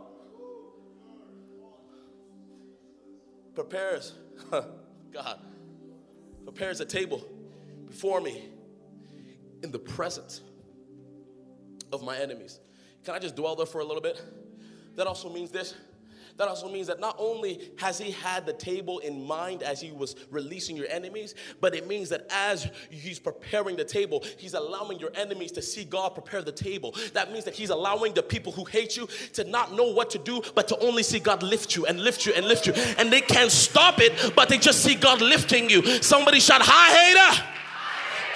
prepares, 3.55 4.15
God 4.51 5.41
prepares 6.45 6.81
a 6.81 6.85
table 6.85 7.25
before 7.87 8.21
me 8.21 8.51
in 9.63 9.71
the 9.73 9.79
presence 9.79 10.43
of 11.93 12.03
my 12.03 12.17
enemies. 12.17 12.61
Can 13.05 13.15
I 13.15 13.19
just 13.19 13.37
dwell 13.37 13.57
there 13.57 13.67
for 13.67 13.81
a 13.81 13.85
little 13.85 14.03
bit? 14.03 14.21
That 14.97 15.07
also 15.07 15.33
means 15.33 15.51
this. 15.51 15.75
That 16.37 16.49
also 16.49 16.71
means 16.71 16.87
that 16.89 17.01
not 17.01 17.17
only 17.19 17.71
has 17.79 17.99
he 17.99 18.11
had 18.11 18.45
the 18.45 18.53
table 18.53 18.99
in 18.99 19.27
mind 19.27 19.63
as 19.63 19.81
he 19.81 19.91
was 19.91 20.17
releasing 20.31 20.77
your 20.77 20.87
enemies, 20.91 21.35
but 21.61 21.75
it 21.75 21.87
means 21.87 22.11
that 22.11 22.27
as 22.31 22.69
he's 22.91 23.19
preparing 23.19 23.77
the 23.77 23.85
table, 23.85 24.23
he's 24.37 24.53
allowing 24.53 24.99
your 24.99 25.11
enemies 25.15 25.51
to 25.53 25.63
see 25.63 25.85
God 25.85 26.11
prepare 26.11 26.43
the 26.43 26.53
table. 26.53 26.95
That 27.15 27.33
means 27.33 27.45
that 27.45 27.55
he's 27.55 27.71
allowing 27.71 28.13
the 28.13 28.23
people 28.23 28.53
who 28.53 28.65
hate 28.65 28.97
you 28.97 29.09
to 29.33 29.45
not 29.45 29.73
know 29.73 29.91
what 29.93 30.11
to 30.11 30.19
do, 30.19 30.43
but 30.55 30.69
to 30.69 30.79
only 30.81 31.03
see 31.03 31.21
God 31.21 31.43
lift 31.43 31.75
you 31.75 31.87
and 31.87 32.01
lift 32.01 32.27
you 32.27 32.35
and 32.35 32.47
lift 32.47 32.67
you. 32.67 32.75
And 32.99 33.11
they 33.11 33.23
can't 33.23 33.51
stop 33.51 34.01
it, 34.01 34.35
but 34.37 34.51
they 34.51 34.59
just 34.59 34.83
see 34.83 34.95
God 34.95 35.23
lifting 35.23 35.71
you. 35.71 36.03
Somebody 36.03 36.41
shout, 36.41 36.61
Hi, 36.63 37.33
hater! 37.33 37.53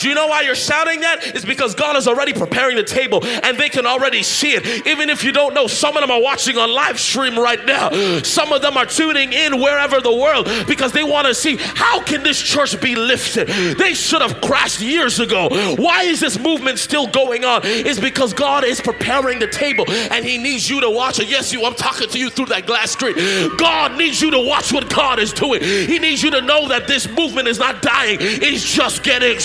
Do 0.00 0.09
you 0.09 0.14
know 0.14 0.26
why 0.26 0.42
you're 0.42 0.54
shouting 0.54 1.00
that? 1.00 1.26
It's 1.35 1.45
because 1.45 1.75
God 1.75 1.97
is 1.97 2.09
already 2.09 2.33
preparing 2.33 2.76
the 2.76 2.83
table 2.83 3.25
and 3.25 3.59
they 3.59 3.69
can 3.69 3.87
already 3.87 4.23
see 4.23 4.52
it. 4.52 4.87
Even 4.87 5.11
if 5.11 5.23
you 5.23 5.30
don't 5.30 5.52
know, 5.54 5.66
some 5.66 5.96
of 5.96 6.01
them 6.01 6.11
are 6.11 6.20
watching 6.22 6.57
on 6.57 6.72
live 6.72 6.98
stream 6.98 7.38
right 7.38 7.64
now. 7.66 7.90
Some 8.22 8.53
of 8.53 8.62
them 8.62 8.77
are 8.77 8.87
tuning 8.87 9.33
in 9.33 9.61
wherever 9.61 10.01
the 10.01 10.14
world 10.14 10.48
because 10.66 10.92
they 10.92 11.05
want 11.05 11.27
to 11.27 11.35
see 11.35 11.57
how 11.59 12.03
can 12.03 12.22
this 12.22 12.40
church 12.40 12.81
be 12.81 12.96
lifted? 12.96 13.48
They 13.79 13.92
should 13.94 14.22
have 14.22 14.40
crashed 14.40 14.81
years 14.81 15.20
ago. 15.20 15.48
Why 15.77 16.03
is 16.05 16.20
this 16.20 16.38
movement 16.38 16.79
still 16.79 17.07
going 17.07 17.44
on? 17.44 17.61
It's 17.64 18.01
because 18.01 18.33
God 18.33 18.64
is 18.64 18.81
preparing 18.81 19.38
the 19.38 19.48
table 19.48 19.85
and 19.90 20.25
he 20.25 20.38
needs 20.38 20.68
you 20.70 20.81
to 20.81 20.90
watch 20.90 21.18
it. 21.20 21.29
Yes, 21.29 21.53
you, 21.53 21.64
I'm 21.66 21.75
talking 21.75 22.09
to 22.09 22.18
you 22.18 22.31
through 22.31 22.46
that 22.46 22.66
glass 22.66 22.92
screen. 22.92 23.14
God 23.59 23.98
needs 23.98 24.22
you 24.22 24.31
to 24.31 24.40
watch 24.40 24.72
what 24.72 24.88
God 24.88 25.18
is 25.18 25.33
doing. 25.33 25.62
He 25.62 25.98
needs 25.98 26.22
you 26.22 26.31
to 26.31 26.40
know 26.40 26.68
that 26.68 26.88
this 26.88 27.07
movement 27.09 27.48
is 27.48 27.59
not 27.59 27.83
dying. 27.83 28.18
It's 28.20 28.64
just 28.64 29.03
getting 29.03 29.38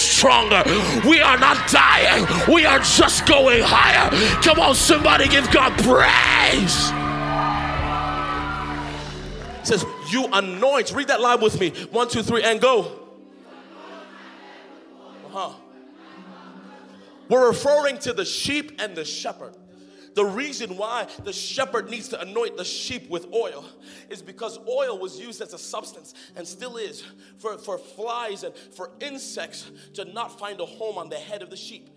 We 1.07 1.21
are 1.21 1.37
not 1.37 1.69
dying, 1.69 2.25
we 2.53 2.65
are 2.65 2.79
just 2.79 3.25
going 3.25 3.63
higher. 3.63 4.09
Come 4.41 4.59
on, 4.59 4.75
somebody 4.75 5.27
give 5.27 5.49
God 5.51 5.71
praise. 5.79 6.91
It 9.61 9.67
says, 9.67 9.85
You 10.11 10.27
anoint. 10.31 10.93
Read 10.93 11.07
that 11.07 11.21
line 11.21 11.41
with 11.41 11.59
me. 11.59 11.71
One, 11.91 12.07
two, 12.07 12.21
three, 12.21 12.43
and 12.43 12.61
go. 12.61 12.81
Uh-huh. 15.25 15.53
We're 17.29 17.47
referring 17.47 17.97
to 17.99 18.13
the 18.13 18.25
sheep 18.25 18.79
and 18.79 18.95
the 18.95 19.03
shepherd. 19.03 19.55
The 20.15 20.25
reason 20.25 20.77
why 20.77 21.07
the 21.23 21.33
shepherd 21.33 21.89
needs 21.89 22.07
to 22.09 22.21
anoint 22.21 22.57
the 22.57 22.65
sheep 22.65 23.09
with 23.09 23.27
oil 23.33 23.65
is 24.09 24.21
because 24.21 24.57
oil 24.67 24.97
was 24.97 25.19
used 25.19 25.41
as 25.41 25.53
a 25.53 25.57
substance 25.57 26.13
and 26.37 26.47
still 26.47 26.77
is 26.77 27.03
for, 27.37 27.57
for 27.57 27.77
flies 27.77 28.43
and 28.43 28.55
for 28.55 28.91
insects 29.01 29.69
to 29.93 30.05
not 30.05 30.39
find 30.39 30.59
a 30.61 30.65
home 30.65 30.97
on 30.97 31.09
the 31.09 31.17
head 31.17 31.41
of 31.41 31.49
the 31.49 31.57
sheep 31.57 31.89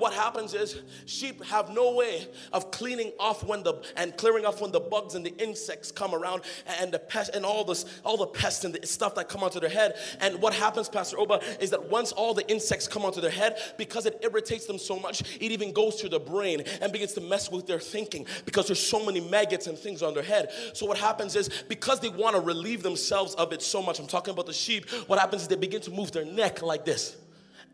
what 0.00 0.12
happens 0.12 0.54
is 0.54 0.80
sheep 1.06 1.42
have 1.44 1.70
no 1.70 1.94
way 1.94 2.26
of 2.52 2.70
cleaning 2.70 3.12
off 3.18 3.44
when 3.44 3.62
the 3.62 3.74
and 3.96 4.16
clearing 4.16 4.44
off 4.44 4.60
when 4.60 4.72
the 4.72 4.80
bugs 4.80 5.14
and 5.14 5.24
the 5.24 5.36
insects 5.36 5.92
come 5.92 6.14
around 6.14 6.42
and 6.80 6.92
the 6.92 6.98
pest 6.98 7.34
and 7.34 7.44
all 7.44 7.64
this 7.64 7.84
all 8.04 8.16
the 8.16 8.26
pests 8.26 8.64
and 8.64 8.74
the 8.74 8.86
stuff 8.86 9.14
that 9.14 9.28
come 9.28 9.42
onto 9.42 9.60
their 9.60 9.70
head. 9.70 9.94
And 10.20 10.40
what 10.40 10.54
happens 10.54 10.88
pastor 10.88 11.18
oba 11.18 11.40
is 11.60 11.70
that 11.70 11.90
once 11.90 12.12
all 12.12 12.34
the 12.34 12.48
insects 12.50 12.88
come 12.88 13.04
onto 13.04 13.20
their 13.20 13.30
head 13.30 13.58
because 13.78 14.06
it 14.06 14.18
irritates 14.22 14.66
them 14.66 14.78
so 14.78 14.98
much 14.98 15.20
it 15.20 15.52
even 15.52 15.72
goes 15.72 15.96
to 15.96 16.08
the 16.08 16.18
brain 16.18 16.62
and 16.80 16.92
begins 16.92 17.12
to 17.14 17.20
mess 17.20 17.50
with 17.50 17.66
their 17.66 17.80
thinking 17.80 18.26
because 18.44 18.66
there's 18.66 18.84
so 18.84 19.04
many 19.04 19.20
maggots 19.20 19.66
and 19.66 19.78
things 19.78 20.02
on 20.02 20.14
their 20.14 20.22
head. 20.22 20.50
So 20.72 20.86
what 20.86 20.98
happens 20.98 21.36
is 21.36 21.48
because 21.68 22.00
they 22.00 22.08
want 22.08 22.34
to 22.36 22.40
relieve 22.40 22.82
themselves 22.82 23.34
of 23.34 23.52
it 23.52 23.62
so 23.62 23.82
much 23.82 23.98
i'm 23.98 24.06
talking 24.06 24.32
about 24.32 24.46
the 24.46 24.52
sheep 24.52 24.88
what 25.06 25.18
happens 25.18 25.42
is 25.42 25.48
they 25.48 25.56
begin 25.56 25.80
to 25.80 25.90
move 25.90 26.12
their 26.12 26.24
neck 26.24 26.62
like 26.62 26.84
this 26.84 27.16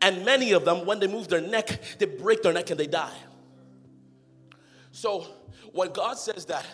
and 0.01 0.23
many 0.23 0.51
of 0.51 0.65
them, 0.65 0.85
when 0.85 0.99
they 0.99 1.07
move 1.07 1.27
their 1.27 1.41
neck, 1.41 1.81
they 1.97 2.05
break 2.05 2.43
their 2.43 2.53
neck 2.53 2.69
and 2.69 2.79
they 2.79 2.87
die. 2.87 3.17
So 4.91 5.25
when 5.71 5.91
God 5.91 6.17
says 6.17 6.45
that, 6.45 6.65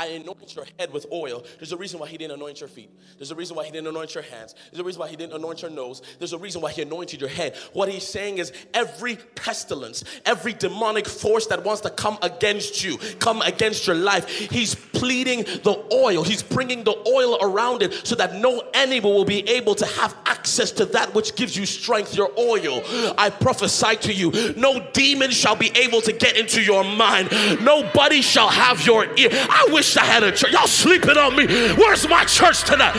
I 0.00 0.06
anoint 0.06 0.56
your 0.56 0.64
head 0.78 0.94
with 0.94 1.04
oil. 1.12 1.44
There's 1.58 1.72
a 1.72 1.76
reason 1.76 2.00
why 2.00 2.08
he 2.08 2.16
didn't 2.16 2.32
anoint 2.32 2.58
your 2.60 2.70
feet. 2.70 2.90
There's 3.18 3.32
a 3.32 3.34
reason 3.34 3.54
why 3.54 3.66
he 3.66 3.70
didn't 3.70 3.86
anoint 3.86 4.14
your 4.14 4.24
hands. 4.24 4.54
There's 4.70 4.80
a 4.80 4.84
reason 4.84 4.98
why 4.98 5.08
he 5.08 5.16
didn't 5.16 5.34
anoint 5.34 5.60
your 5.60 5.70
nose. 5.70 6.00
There's 6.18 6.32
a 6.32 6.38
reason 6.38 6.62
why 6.62 6.72
he 6.72 6.80
anointed 6.80 7.20
your 7.20 7.28
head. 7.28 7.54
What 7.74 7.90
he's 7.90 8.06
saying 8.06 8.38
is 8.38 8.50
every 8.72 9.16
pestilence, 9.34 10.04
every 10.24 10.54
demonic 10.54 11.06
force 11.06 11.48
that 11.48 11.64
wants 11.64 11.82
to 11.82 11.90
come 11.90 12.16
against 12.22 12.82
you, 12.82 12.96
come 13.18 13.42
against 13.42 13.86
your 13.86 13.94
life, 13.94 14.26
he's 14.26 14.74
pleading 14.74 15.42
the 15.42 15.86
oil. 15.92 16.22
He's 16.22 16.42
bringing 16.42 16.82
the 16.82 16.96
oil 17.06 17.36
around 17.42 17.82
it 17.82 17.92
so 18.06 18.14
that 18.14 18.36
no 18.36 18.62
enemy 18.72 19.00
will 19.00 19.26
be 19.26 19.46
able 19.50 19.74
to 19.74 19.84
have 19.84 20.16
access 20.24 20.72
to 20.72 20.86
that 20.86 21.14
which 21.14 21.36
gives 21.36 21.54
you 21.54 21.66
strength, 21.66 22.16
your 22.16 22.30
oil. 22.38 22.82
I 23.18 23.28
prophesy 23.28 23.96
to 23.96 24.14
you, 24.14 24.54
no 24.56 24.88
demon 24.94 25.30
shall 25.30 25.56
be 25.56 25.70
able 25.76 26.00
to 26.00 26.12
get 26.14 26.38
into 26.38 26.62
your 26.62 26.84
mind. 26.84 27.28
Nobody 27.62 28.22
shall 28.22 28.48
have 28.48 28.86
your 28.86 29.04
ear. 29.18 29.28
I 29.30 29.68
wish 29.70 29.89
wish 29.90 29.96
I 29.96 30.06
had 30.06 30.22
a 30.22 30.32
church. 30.32 30.52
Y'all 30.52 30.66
sleeping 30.66 31.16
on 31.16 31.36
me. 31.36 31.46
Where's 31.74 32.08
my 32.08 32.24
church 32.24 32.64
tonight? 32.64 32.94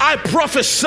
I 0.00 0.16
prophesy 0.16 0.86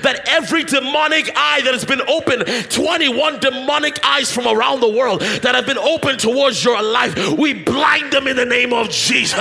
that 0.00 0.22
every 0.26 0.64
demonic 0.64 1.32
eye 1.34 1.62
that 1.64 1.72
has 1.72 1.84
been 1.84 2.02
opened, 2.02 2.44
21 2.70 3.40
demonic 3.40 3.98
eyes 4.04 4.30
from 4.30 4.46
around 4.46 4.80
the 4.80 4.88
world 4.88 5.22
that 5.22 5.54
have 5.54 5.66
been 5.66 5.78
opened 5.78 6.20
towards 6.20 6.62
your 6.62 6.82
life, 6.82 7.16
we 7.38 7.54
blind 7.54 8.12
them 8.12 8.26
in 8.26 8.36
the 8.36 8.44
name 8.44 8.72
of 8.72 8.90
Jesus. 8.90 9.38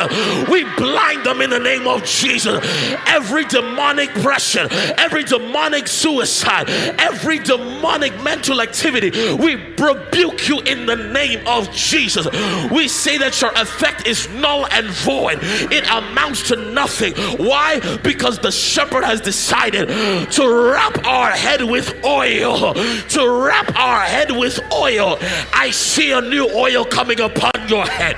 We 0.50 0.64
blind 0.76 1.26
them 1.26 1.42
in 1.42 1.50
the 1.50 1.60
name 1.60 1.88
of 1.88 2.06
Jesus. 2.06 2.60
Every 3.08 3.46
demonic 3.46 4.10
pressure, 4.12 4.68
every 4.98 5.24
demonic 5.24 5.88
suicide, 5.88 6.70
every 6.98 7.40
demonic 7.40 8.24
mental 8.24 8.62
activity, 8.62 9.36
we 9.36 9.58
rebuke 9.80 10.48
you 10.48 10.60
in 10.62 10.86
the 10.86 10.96
name 10.96 11.46
of 11.48 11.72
Jesus. 11.72 12.26
We 12.72 12.88
say 12.88 13.18
that 13.18 13.39
your 13.42 13.52
effect 13.56 14.08
is 14.08 14.30
null 14.30 14.68
and 14.72 14.88
void, 14.88 15.39
it 15.42 15.88
amounts 15.89 16.48
to 16.50 16.56
nothing. 16.72 17.13
Why? 17.38 17.80
Because 18.04 18.39
the 18.39 18.52
shepherd 18.52 19.04
has 19.04 19.22
decided 19.22 19.88
to 20.32 20.72
wrap 20.72 21.06
our 21.06 21.32
head 21.32 21.63
with 21.63 21.94
oil, 22.06 22.74
to 22.74 23.30
wrap 23.30 23.76
our 23.76 24.02
head 24.02 24.32
with 24.32 24.60
oil. 24.74 25.18
I 25.54 25.72
see 25.72 26.12
a 26.12 26.22
new 26.22 26.50
oil 26.54 26.86
coming 26.86 27.20
upon 27.20 27.52
your 27.68 27.86
head. 27.86 28.15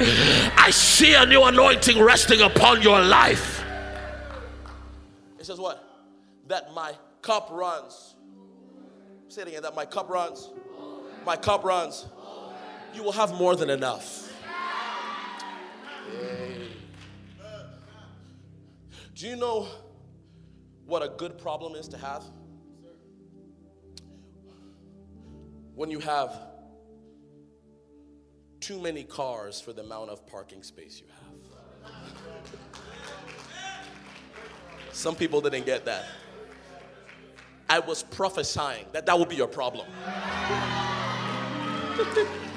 I 0.58 0.72
see 0.72 1.14
a 1.14 1.26
new 1.26 1.44
anointing 1.44 2.02
resting 2.02 2.42
upon 2.42 2.82
your 2.82 3.02
life. 3.02 3.64
It 5.40 5.46
says 5.46 5.60
what? 5.60 5.84
That 6.48 6.74
my 6.74 6.94
cup 7.22 7.50
runs. 7.52 8.16
Say 9.28 9.44
it 9.44 9.48
again. 9.48 9.64
That 9.64 9.76
my 9.76 9.86
cup 9.86 10.10
runs. 10.10 10.50
My 11.26 11.36
cup 11.36 11.64
runs. 11.64 12.06
You 12.94 13.04
will 13.04 13.12
have 13.12 13.34
more 13.34 13.56
than 13.56 13.70
enough. 13.70 14.32
Do 19.16 19.28
you 19.28 19.36
know 19.36 19.68
what 20.86 21.04
a 21.04 21.10
good 21.10 21.38
problem 21.38 21.76
is 21.76 21.88
to 21.90 21.98
have? 21.98 22.24
When 25.76 25.92
you 25.92 26.00
have 26.00 26.40
too 28.60 28.80
many 28.80 29.04
cars 29.04 29.62
for 29.62 29.74
the 29.74 29.82
amount 29.82 30.10
of 30.10 30.26
parking 30.28 30.64
space 30.64 31.00
you 31.00 31.08
have. 31.08 31.92
Some 34.92 35.16
people 35.16 35.42
didn't 35.42 35.66
get 35.66 35.86
that. 35.86 36.06
I 37.70 37.80
was 37.80 38.04
prophesying 38.04 38.86
that 38.92 39.06
that 39.06 39.18
would 39.18 39.30
be 39.30 39.36
your 39.36 39.48
problem. 39.48 39.88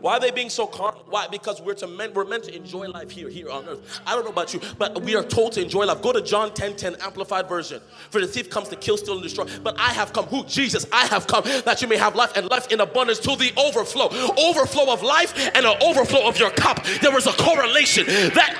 Why 0.00 0.16
are 0.16 0.20
they 0.20 0.30
being 0.30 0.48
so 0.48 0.64
carnal? 0.66 1.04
Why? 1.08 1.26
Because 1.26 1.60
we're 1.60 1.74
to 1.74 1.88
men, 1.88 2.14
we're 2.14 2.24
meant 2.24 2.44
to 2.44 2.54
enjoy 2.54 2.86
life 2.88 3.10
here, 3.10 3.28
here 3.28 3.50
on 3.50 3.68
earth. 3.68 4.00
I 4.06 4.14
don't 4.14 4.24
know 4.24 4.30
about 4.30 4.54
you, 4.54 4.60
but 4.78 5.02
we 5.02 5.16
are 5.16 5.24
told 5.24 5.52
to 5.54 5.62
enjoy 5.62 5.86
life. 5.86 6.00
Go 6.02 6.12
to 6.12 6.22
John 6.22 6.54
10 6.54 6.76
10 6.76 6.96
amplified 7.00 7.48
version. 7.48 7.80
For 8.10 8.20
the 8.20 8.28
thief 8.28 8.48
comes 8.48 8.68
to 8.68 8.76
kill, 8.76 8.96
steal, 8.96 9.14
and 9.14 9.22
destroy. 9.22 9.46
But 9.64 9.78
I 9.78 9.92
have 9.92 10.12
come, 10.12 10.26
who? 10.26 10.44
Jesus, 10.44 10.86
I 10.92 11.06
have 11.06 11.26
come 11.26 11.42
that 11.64 11.82
you 11.82 11.88
may 11.88 11.96
have 11.96 12.14
life 12.14 12.36
and 12.36 12.48
life 12.48 12.70
in 12.70 12.80
abundance 12.80 13.18
to 13.20 13.34
the 13.34 13.52
overflow. 13.56 14.08
Overflow 14.38 14.92
of 14.92 15.02
life 15.02 15.36
and 15.54 15.66
an 15.66 15.76
overflow 15.82 16.28
of 16.28 16.38
your 16.38 16.50
cup. 16.50 16.84
There 17.02 17.16
is 17.18 17.26
a 17.26 17.32
correlation 17.32 18.06
that 18.06 18.56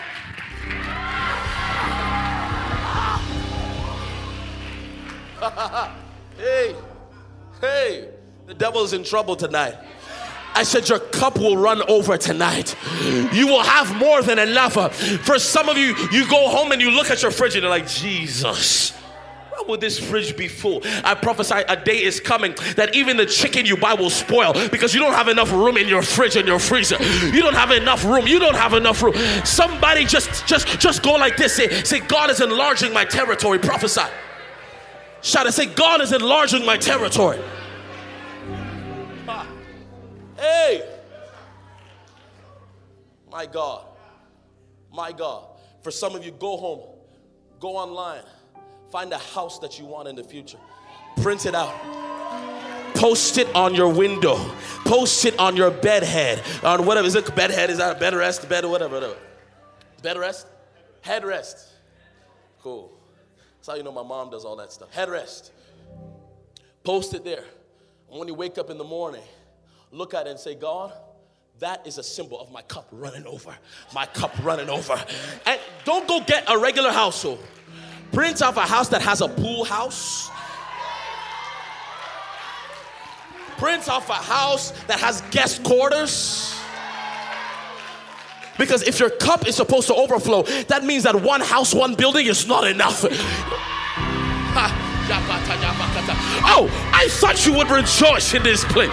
hey, 6.37 6.74
hey, 7.60 8.08
the 8.46 8.54
devil 8.54 8.82
is 8.82 8.92
in 8.92 9.04
trouble 9.04 9.36
tonight. 9.36 9.76
I 10.54 10.62
said, 10.64 10.88
Your 10.88 10.98
cup 10.98 11.38
will 11.38 11.56
run 11.56 11.82
over 11.88 12.16
tonight. 12.16 12.74
You 13.32 13.46
will 13.46 13.62
have 13.62 13.94
more 13.96 14.22
than 14.22 14.38
enough. 14.38 14.74
For 15.24 15.38
some 15.38 15.68
of 15.68 15.76
you, 15.76 15.94
you 16.10 16.28
go 16.28 16.48
home 16.48 16.72
and 16.72 16.80
you 16.80 16.90
look 16.90 17.10
at 17.10 17.22
your 17.22 17.30
fridge 17.30 17.54
and 17.54 17.62
you're 17.62 17.70
like, 17.70 17.86
Jesus. 17.86 18.92
Would 19.66 19.80
this 19.82 19.98
fridge 19.98 20.34
be 20.34 20.48
full? 20.48 20.80
I 21.04 21.14
prophesy 21.14 21.56
a 21.68 21.76
day 21.76 22.02
is 22.02 22.20
coming 22.20 22.54
that 22.76 22.94
even 22.94 23.18
the 23.18 23.26
chicken 23.26 23.66
you 23.66 23.76
buy 23.76 23.92
will 23.92 24.08
spoil 24.08 24.54
because 24.70 24.94
you 24.94 25.00
don't 25.00 25.12
have 25.12 25.28
enough 25.28 25.52
room 25.52 25.76
in 25.76 25.86
your 25.88 26.00
fridge 26.00 26.36
and 26.36 26.48
your 26.48 26.58
freezer. 26.58 26.96
You 27.26 27.42
don't 27.42 27.54
have 27.54 27.70
enough 27.70 28.04
room. 28.04 28.26
You 28.26 28.38
don't 28.38 28.56
have 28.56 28.72
enough 28.72 29.02
room. 29.02 29.14
Somebody 29.44 30.06
just 30.06 30.46
just 30.46 30.80
just 30.80 31.02
go 31.02 31.12
like 31.14 31.36
this. 31.36 31.54
Say, 31.54 31.68
say 31.82 32.00
God 32.00 32.30
is 32.30 32.40
enlarging 32.40 32.94
my 32.94 33.04
territory. 33.04 33.58
Prophesy. 33.58 34.08
Shout 35.20 35.46
and 35.46 35.54
say, 35.54 35.66
God 35.66 36.00
is 36.00 36.12
enlarging 36.12 36.64
my 36.64 36.76
territory. 36.76 37.40
Hey! 40.37 40.88
My 43.31 43.46
God. 43.46 43.85
My 44.92 45.12
God. 45.12 45.44
For 45.83 45.90
some 45.90 46.14
of 46.14 46.24
you, 46.24 46.31
go 46.33 46.57
home, 46.57 46.81
go 47.61 47.76
online, 47.76 48.22
find 48.90 49.12
a 49.12 49.18
house 49.18 49.59
that 49.61 49.78
you 49.78 49.85
want 49.85 50.09
in 50.09 50.16
the 50.16 50.24
future, 50.24 50.59
print 51.20 51.46
it 51.46 51.54
out. 51.54 51.74
Post 52.94 53.38
it 53.38 53.54
on 53.54 53.74
your 53.74 53.92
window. 53.92 54.37
Post 54.85 55.24
it 55.24 55.38
on 55.38 55.57
your 55.57 55.70
bed 55.70 56.02
head. 56.02 56.42
On 56.64 56.85
whatever. 56.85 57.07
Is 57.07 57.14
it 57.14 57.33
bed 57.37 57.52
head? 57.52 57.70
Is 57.70 57.78
that 57.78 57.96
a 57.96 58.00
bed 58.00 58.12
rest? 58.12 58.48
Bed 58.48 58.64
whatever, 58.64 58.94
whatever. 58.94 59.16
Bed 60.02 60.18
rest? 60.18 60.48
Headrest. 61.04 61.68
Cool. 62.61 62.97
That's 63.58 63.68
how 63.68 63.74
you 63.74 63.82
know 63.82 63.92
my 63.92 64.02
mom 64.02 64.30
does 64.30 64.44
all 64.44 64.56
that 64.56 64.72
stuff. 64.72 64.92
Headrest. 64.94 65.50
Post 66.84 67.14
it 67.14 67.24
there. 67.24 67.44
And 68.10 68.18
when 68.18 68.28
you 68.28 68.34
wake 68.34 68.56
up 68.56 68.70
in 68.70 68.78
the 68.78 68.84
morning, 68.84 69.22
look 69.90 70.14
at 70.14 70.26
it 70.26 70.30
and 70.30 70.40
say, 70.40 70.54
God, 70.54 70.92
that 71.58 71.86
is 71.86 71.98
a 71.98 72.02
symbol 72.02 72.40
of 72.40 72.52
my 72.52 72.62
cup 72.62 72.88
running 72.92 73.26
over. 73.26 73.56
My 73.92 74.06
cup 74.06 74.32
running 74.42 74.70
over. 74.70 74.94
And 75.44 75.60
don't 75.84 76.06
go 76.06 76.20
get 76.20 76.44
a 76.48 76.56
regular 76.56 76.92
household. 76.92 77.42
Print 78.12 78.40
off 78.42 78.56
a 78.56 78.60
house 78.60 78.88
that 78.88 79.02
has 79.02 79.20
a 79.20 79.28
pool 79.28 79.64
house. 79.64 80.30
Print 83.58 83.88
off 83.88 84.08
a 84.08 84.14
house 84.14 84.70
that 84.86 85.00
has 85.00 85.20
guest 85.32 85.64
quarters. 85.64 86.57
Because 88.58 88.82
if 88.82 88.98
your 88.98 89.10
cup 89.10 89.46
is 89.46 89.56
supposed 89.56 89.86
to 89.88 89.94
overflow, 89.94 90.42
that 90.42 90.84
means 90.84 91.04
that 91.04 91.14
one 91.14 91.40
house, 91.40 91.72
one 91.72 91.94
building 91.94 92.26
is 92.26 92.46
not 92.46 92.66
enough. 92.66 93.04
Oh, 96.50 96.68
I 96.92 97.08
thought 97.08 97.46
you 97.46 97.54
would 97.54 97.70
rejoice 97.70 98.34
in 98.34 98.42
this 98.42 98.64
place. 98.64 98.90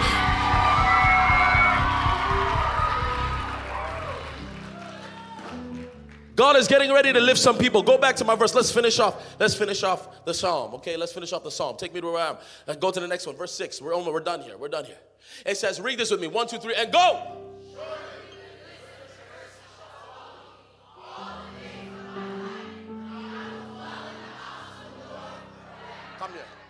God 6.36 6.56
is 6.56 6.68
getting 6.68 6.92
ready 6.92 7.12
to 7.14 7.20
lift 7.20 7.40
some 7.40 7.56
people. 7.56 7.82
Go 7.82 7.96
back 7.96 8.14
to 8.16 8.24
my 8.24 8.34
verse. 8.34 8.54
Let's 8.54 8.70
finish 8.70 8.98
off. 8.98 9.38
Let's 9.40 9.54
finish 9.54 9.82
off 9.82 10.24
the 10.26 10.34
psalm. 10.34 10.74
Okay, 10.74 10.96
let's 10.96 11.12
finish 11.12 11.32
off 11.32 11.42
the 11.42 11.50
psalm. 11.50 11.76
Take 11.78 11.94
me 11.94 12.02
to 12.02 12.06
where 12.08 12.18
I 12.18 12.36
am. 12.68 12.78
Go 12.78 12.90
to 12.90 13.00
the 13.00 13.08
next 13.08 13.26
one. 13.26 13.36
Verse 13.36 13.52
6. 13.52 13.80
We're, 13.80 13.94
almost 13.94 14.12
we're 14.12 14.20
done 14.20 14.42
here. 14.42 14.58
We're 14.58 14.68
done 14.68 14.84
here. 14.84 14.98
It 15.46 15.56
says, 15.56 15.80
read 15.80 15.98
this 15.98 16.10
with 16.10 16.20
me. 16.20 16.26
One, 16.26 16.46
two, 16.46 16.58
three, 16.58 16.74
and 16.74 16.92
go. 16.92 17.45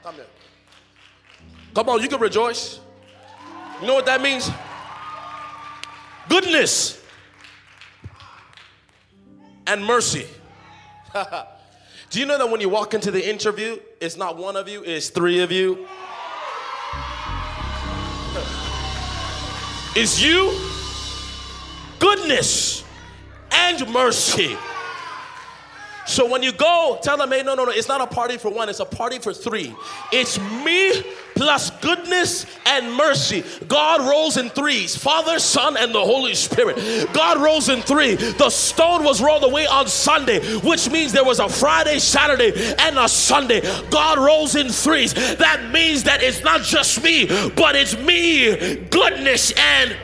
Come 0.07 0.15
here. 0.15 0.27
Come 1.75 1.89
on, 1.89 2.01
you 2.01 2.07
can 2.07 2.21
rejoice. 2.21 2.79
You 3.81 3.89
know 3.89 3.95
what 3.95 4.07
that 4.07 4.23
means? 4.23 4.49
Goodness 6.29 7.03
and 9.67 9.85
mercy. 9.85 10.29
Do 12.11 12.21
you 12.21 12.25
know 12.25 12.39
that 12.39 12.49
when 12.49 12.61
you 12.61 12.69
walk 12.69 12.95
into 12.95 13.11
the 13.11 13.29
interview, 13.29 13.81
it's 14.01 14.17
not 14.17 14.37
one 14.37 14.55
of 14.55 14.69
you, 14.69 14.85
it's 14.85 15.09
three 15.09 15.41
of 15.41 15.51
you? 15.51 15.89
It's 19.99 20.23
you, 20.23 20.57
goodness, 21.99 22.85
and 23.51 23.89
mercy. 23.91 24.57
So 26.07 26.27
when 26.27 26.43
you 26.43 26.53
go, 26.53 26.99
tell 27.03 27.17
them, 27.17 27.31
hey, 27.31 27.43
no, 27.43 27.55
no, 27.55 27.65
no, 27.65 27.71
it's 27.71 27.89
not 27.89 28.01
a 28.01 28.07
party 28.07 28.39
for 28.39 28.51
one, 28.51 28.69
it's 28.69 28.81
a 28.81 28.85
party 28.85 29.19
for 29.19 29.33
three. 29.33 29.75
It's 30.13 30.39
me 30.65 31.03
plus 31.35 31.71
goodness 31.81 32.47
and 32.65 32.93
mercy. 32.95 33.45
God 33.69 34.09
rolls 34.09 34.37
in 34.37 34.49
threes 34.49 34.97
Father, 34.97 35.39
Son, 35.39 35.77
and 35.77 35.95
the 35.95 36.01
Holy 36.01 36.35
Spirit. 36.35 36.77
God 37.13 37.39
rolls 37.39 37.69
in 37.69 37.83
three. 37.83 38.15
The 38.15 38.51
stone 38.51 39.05
was 39.05 39.21
rolled 39.21 39.45
away 39.45 39.67
on 39.67 39.87
Sunday, 39.87 40.41
which 40.59 40.91
means 40.91 41.13
there 41.13 41.25
was 41.25 41.41
a 41.41 41.49
Friday, 41.49 41.99
Saturday, 41.99 42.53
and 42.79 42.99
a 42.99 43.09
Sunday. 43.09 43.61
God 43.91 44.19
rolls 44.19 44.55
in 44.55 44.69
threes. 44.69 45.15
That 45.37 45.71
means 45.73 46.05
that 46.05 46.23
it's 46.23 46.43
not 46.43 46.63
just 46.63 47.03
me, 47.03 47.27
but 47.51 47.77
it's 47.77 47.97
me, 47.99 48.77
goodness, 48.91 49.53
and 49.57 49.97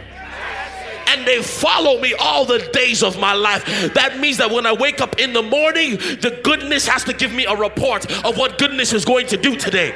and 1.12 1.26
they 1.26 1.42
follow 1.42 2.00
me 2.00 2.14
all 2.14 2.44
the 2.44 2.58
days 2.72 3.02
of 3.02 3.18
my 3.18 3.34
life. 3.34 3.64
That 3.94 4.18
means 4.18 4.38
that 4.38 4.50
when 4.50 4.66
I 4.66 4.72
wake 4.72 5.00
up 5.00 5.20
in 5.20 5.32
the 5.32 5.42
morning, 5.42 5.96
the 5.96 6.40
goodness 6.42 6.86
has 6.88 7.04
to 7.04 7.12
give 7.12 7.32
me 7.32 7.44
a 7.44 7.54
report 7.54 8.10
of 8.24 8.36
what 8.36 8.58
goodness 8.58 8.92
is 8.92 9.04
going 9.04 9.26
to 9.28 9.36
do 9.36 9.56
today. 9.56 9.94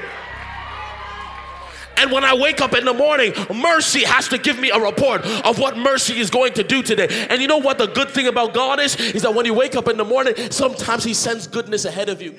And 1.98 2.12
when 2.12 2.24
I 2.24 2.34
wake 2.34 2.60
up 2.60 2.74
in 2.74 2.84
the 2.84 2.92
morning, 2.92 3.32
mercy 3.54 4.04
has 4.04 4.28
to 4.28 4.36
give 4.36 4.58
me 4.58 4.68
a 4.70 4.78
report 4.78 5.22
of 5.46 5.58
what 5.58 5.78
mercy 5.78 6.18
is 6.18 6.28
going 6.28 6.52
to 6.54 6.62
do 6.62 6.82
today. 6.82 7.26
And 7.30 7.40
you 7.40 7.48
know 7.48 7.56
what 7.56 7.78
the 7.78 7.86
good 7.86 8.10
thing 8.10 8.26
about 8.26 8.52
God 8.52 8.80
is? 8.80 8.96
Is 8.96 9.22
that 9.22 9.34
when 9.34 9.46
you 9.46 9.54
wake 9.54 9.76
up 9.76 9.88
in 9.88 9.96
the 9.96 10.04
morning, 10.04 10.34
sometimes 10.50 11.04
He 11.04 11.14
sends 11.14 11.46
goodness 11.46 11.86
ahead 11.86 12.10
of 12.10 12.20
you 12.20 12.34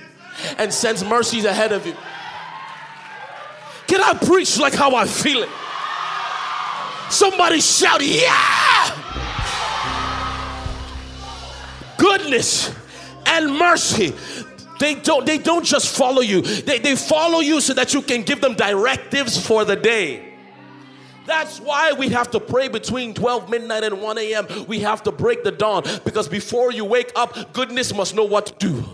and 0.59 0.71
sends 0.71 1.03
mercies 1.03 1.45
ahead 1.45 1.71
of 1.71 1.87
you. 1.87 1.95
Can 3.87 4.01
I 4.01 4.13
preach 4.13 4.59
like 4.59 4.75
how 4.75 4.95
I 4.95 5.05
feel 5.07 5.41
it? 5.41 5.49
Somebody 7.09 7.61
shout, 7.61 8.01
Yeah! 8.03 9.03
Goodness 11.97 12.73
and 13.25 13.57
mercy. 13.57 14.13
They 14.79 14.95
don't, 14.95 15.25
they 15.25 15.37
don't 15.37 15.65
just 15.65 15.95
follow 15.95 16.21
you, 16.21 16.41
they, 16.41 16.79
they 16.79 16.95
follow 16.95 17.39
you 17.39 17.61
so 17.61 17.73
that 17.73 17.93
you 17.93 18.01
can 18.01 18.21
give 18.23 18.41
them 18.41 18.53
directives 18.53 19.43
for 19.43 19.65
the 19.65 19.75
day. 19.75 20.33
That's 21.25 21.59
why 21.59 21.91
we 21.91 22.07
have 22.09 22.31
to 22.31 22.39
pray 22.39 22.69
between 22.69 23.13
12 23.13 23.49
midnight 23.49 23.83
and 23.83 24.01
1 24.01 24.17
a.m. 24.17 24.47
We 24.65 24.79
have 24.79 25.03
to 25.03 25.11
break 25.11 25.43
the 25.43 25.51
dawn 25.51 25.83
because 26.05 26.29
before 26.29 26.71
you 26.71 26.85
wake 26.85 27.11
up, 27.15 27.51
goodness 27.53 27.93
must 27.93 28.15
know 28.15 28.23
what 28.23 28.45
to 28.45 28.53
do, 28.59 28.85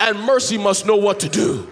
and 0.00 0.18
mercy 0.20 0.56
must 0.56 0.86
know 0.86 0.96
what 0.96 1.20
to 1.20 1.28
do. 1.28 1.71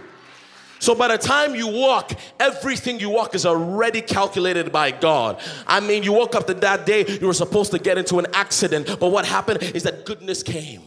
So 0.80 0.94
by 0.94 1.08
the 1.08 1.18
time 1.18 1.54
you 1.54 1.68
walk, 1.68 2.12
everything 2.40 2.98
you 2.98 3.10
walk 3.10 3.34
is 3.34 3.46
already 3.46 4.00
calculated 4.00 4.72
by 4.72 4.90
God. 4.90 5.40
I 5.66 5.78
mean, 5.78 6.02
you 6.02 6.12
woke 6.12 6.34
up 6.34 6.46
to 6.48 6.54
that 6.54 6.86
day, 6.86 7.06
you 7.06 7.26
were 7.26 7.34
supposed 7.34 7.70
to 7.72 7.78
get 7.78 7.98
into 7.98 8.18
an 8.18 8.26
accident, 8.32 8.98
but 8.98 9.10
what 9.10 9.26
happened 9.26 9.62
is 9.62 9.84
that 9.84 10.04
goodness 10.04 10.42
came 10.42 10.82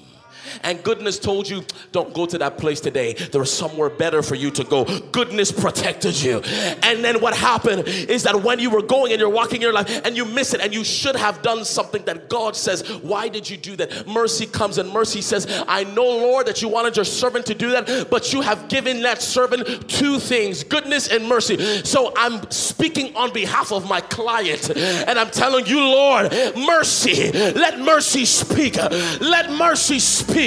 and 0.62 0.84
goodness 0.84 1.20
told 1.20 1.50
you, 1.50 1.63
don't 1.92 2.13
go 2.13 2.26
to 2.26 2.38
that 2.38 2.58
place 2.58 2.80
today. 2.80 3.13
There's 3.13 3.52
somewhere 3.52 3.89
better 3.89 4.22
for 4.22 4.36
you 4.36 4.52
to 4.52 4.63
go. 4.63 4.86
Goodness 5.12 5.52
protected 5.52 6.22
you. 6.22 6.39
And 6.84 7.04
then 7.04 7.22
what 7.22 7.36
happened 7.36 7.88
is 7.88 8.24
that 8.24 8.44
when 8.44 8.60
you 8.60 8.70
were 8.70 8.82
going 8.82 9.12
and 9.12 9.20
you're 9.20 9.30
walking 9.30 9.62
your 9.62 9.74
life 9.74 10.06
and 10.06 10.16
you 10.16 10.26
miss 10.26 10.54
it 10.54 10.62
and 10.62 10.74
you 10.74 10.84
should 10.84 11.16
have 11.16 11.42
done 11.42 11.66
something 11.66 12.04
that 12.06 12.30
God 12.30 12.56
says, 12.56 12.88
why 13.02 13.30
did 13.30 13.50
you 13.50 13.58
do 13.58 13.76
that? 13.78 14.08
Mercy 14.08 14.46
comes 14.46 14.78
and 14.78 14.89
mercy 14.92 15.22
says, 15.22 15.48
I 15.68 15.84
know, 15.84 16.04
Lord, 16.06 16.48
that 16.48 16.62
you 16.62 16.68
wanted 16.68 16.96
your 16.96 17.06
servant 17.06 17.46
to 17.48 17.56
do 17.56 17.72
that, 17.72 18.10
but 18.10 18.34
you 18.34 18.42
have 18.42 18.68
given 18.68 19.02
that 19.04 19.22
servant 19.22 19.89
two 19.89 20.20
things 20.20 20.63
goodness 20.63 21.08
and 21.08 21.28
mercy. 21.28 21.58
So 21.84 22.13
I'm 22.18 22.50
speaking 22.52 23.16
on 23.16 23.32
behalf 23.32 23.72
of 23.72 23.88
my 23.88 24.02
client 24.02 24.70
and 24.76 25.18
I'm 25.18 25.30
telling 25.30 25.66
you, 25.66 25.80
Lord, 25.80 26.34
mercy. 26.56 27.32
Let 27.32 27.80
mercy 27.80 28.26
speak. 28.26 28.76
Let 28.76 29.52
mercy 29.52 30.00
speak. 30.00 30.43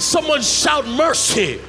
Someone 0.00 0.42
shout 0.42 0.86
mercy. 0.86 1.60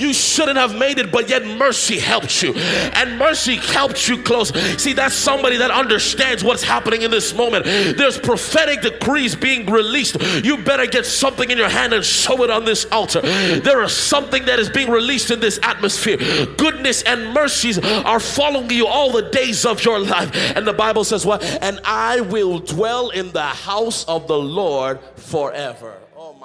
You 0.00 0.14
shouldn't 0.14 0.56
have 0.56 0.74
made 0.74 0.98
it, 0.98 1.12
but 1.12 1.28
yet 1.28 1.44
mercy 1.44 1.98
helped 1.98 2.42
you. 2.42 2.54
And 2.54 3.18
mercy 3.18 3.56
helped 3.56 4.08
you 4.08 4.22
close. 4.22 4.48
See, 4.82 4.94
that's 4.94 5.14
somebody 5.14 5.58
that 5.58 5.70
understands 5.70 6.42
what's 6.42 6.62
happening 6.62 7.02
in 7.02 7.10
this 7.10 7.34
moment. 7.34 7.66
There's 7.66 8.18
prophetic 8.18 8.80
decrees 8.80 9.36
being 9.36 9.66
released. 9.66 10.16
You 10.42 10.56
better 10.56 10.86
get 10.86 11.04
something 11.04 11.50
in 11.50 11.58
your 11.58 11.68
hand 11.68 11.92
and 11.92 12.02
show 12.02 12.42
it 12.42 12.50
on 12.50 12.64
this 12.64 12.86
altar. 12.86 13.20
There 13.20 13.82
is 13.82 13.92
something 13.92 14.46
that 14.46 14.58
is 14.58 14.70
being 14.70 14.90
released 14.90 15.30
in 15.30 15.40
this 15.40 15.60
atmosphere. 15.62 16.16
Goodness 16.56 17.02
and 17.02 17.34
mercies 17.34 17.78
are 17.78 18.20
following 18.20 18.70
you 18.70 18.86
all 18.86 19.12
the 19.12 19.28
days 19.28 19.66
of 19.66 19.84
your 19.84 19.98
life. 19.98 20.34
And 20.56 20.66
the 20.66 20.72
Bible 20.72 21.04
says, 21.04 21.26
What? 21.26 21.42
And 21.60 21.78
I 21.84 22.22
will 22.22 22.58
dwell 22.60 23.10
in 23.10 23.32
the 23.32 23.42
house 23.42 24.04
of 24.06 24.28
the 24.28 24.38
Lord 24.38 24.98
forever. 25.16 25.98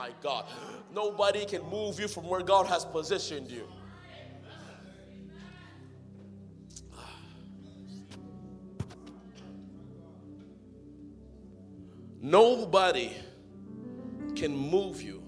My 0.05 0.11
God. 0.21 0.45
Nobody 0.93 1.45
can 1.45 1.63
move 1.63 1.99
you 1.99 2.07
from 2.07 2.27
where 2.29 2.41
God 2.41 2.67
has 2.67 2.85
positioned 2.85 3.49
you. 3.49 3.67
Nobody 12.21 13.13
can 14.35 14.55
move 14.55 15.01
you 15.01 15.23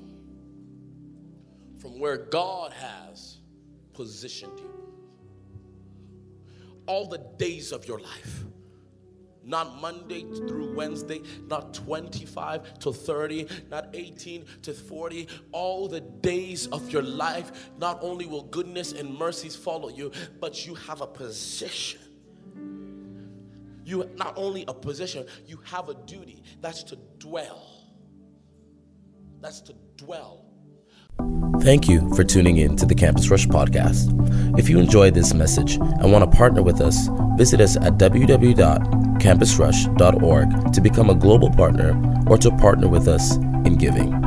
from 1.79 1.99
where 1.99 2.17
God 2.17 2.71
has 2.73 3.37
positioned 3.93 4.59
you. 4.59 4.71
All 6.85 7.07
the 7.07 7.23
days 7.39 7.71
of 7.71 7.87
your 7.87 7.99
life 7.99 8.43
not 9.47 9.81
Monday 9.81 10.25
through 10.47 10.75
Wednesday, 10.75 11.21
not 11.47 11.73
25 11.73 12.79
to 12.79 12.93
30, 12.93 13.47
not 13.71 13.89
18 13.93 14.45
to 14.63 14.73
40. 14.73 15.27
All 15.51 15.88
the 15.88 16.01
days 16.01 16.67
of 16.67 16.91
your 16.91 17.01
life, 17.01 17.69
not 17.79 17.99
only 18.01 18.25
will 18.25 18.43
goodness 18.43 18.91
and 18.91 19.17
mercies 19.17 19.55
follow 19.55 19.89
you, 19.89 20.12
but 20.39 20.67
you 20.67 20.75
have 20.75 21.01
a 21.01 21.07
position. 21.07 22.01
You 23.86 24.10
not 24.15 24.33
only 24.36 24.65
a 24.67 24.73
position, 24.73 25.25
you 25.45 25.60
have 25.63 25.88
a 25.88 25.93
duty. 25.93 26.43
That's 26.60 26.83
to 26.83 26.97
dwell. 27.19 27.88
That's 29.39 29.62
to 29.62 29.73
dwell 29.95 30.47
Thank 31.62 31.89
you 31.89 32.13
for 32.15 32.23
tuning 32.23 32.57
in 32.57 32.77
to 32.77 32.86
the 32.86 32.95
Campus 32.95 33.29
Rush 33.29 33.47
podcast. 33.47 34.07
If 34.57 34.69
you 34.69 34.79
enjoyed 34.79 35.15
this 35.15 35.33
message 35.33 35.75
and 35.75 36.12
want 36.12 36.23
to 36.23 36.38
partner 36.38 36.62
with 36.62 36.79
us, 36.79 37.10
visit 37.36 37.60
us 37.60 37.75
at 37.75 37.97
www.campusrush.org 39.17 40.73
to 40.73 40.82
become 40.82 41.10
a 41.10 41.15
global 41.15 41.49
partner 41.49 41.95
or 42.27 42.38
to 42.38 42.51
partner 42.51 42.88
with 42.88 43.08
us 43.08 43.36
in 43.36 43.77
giving. 43.77 44.26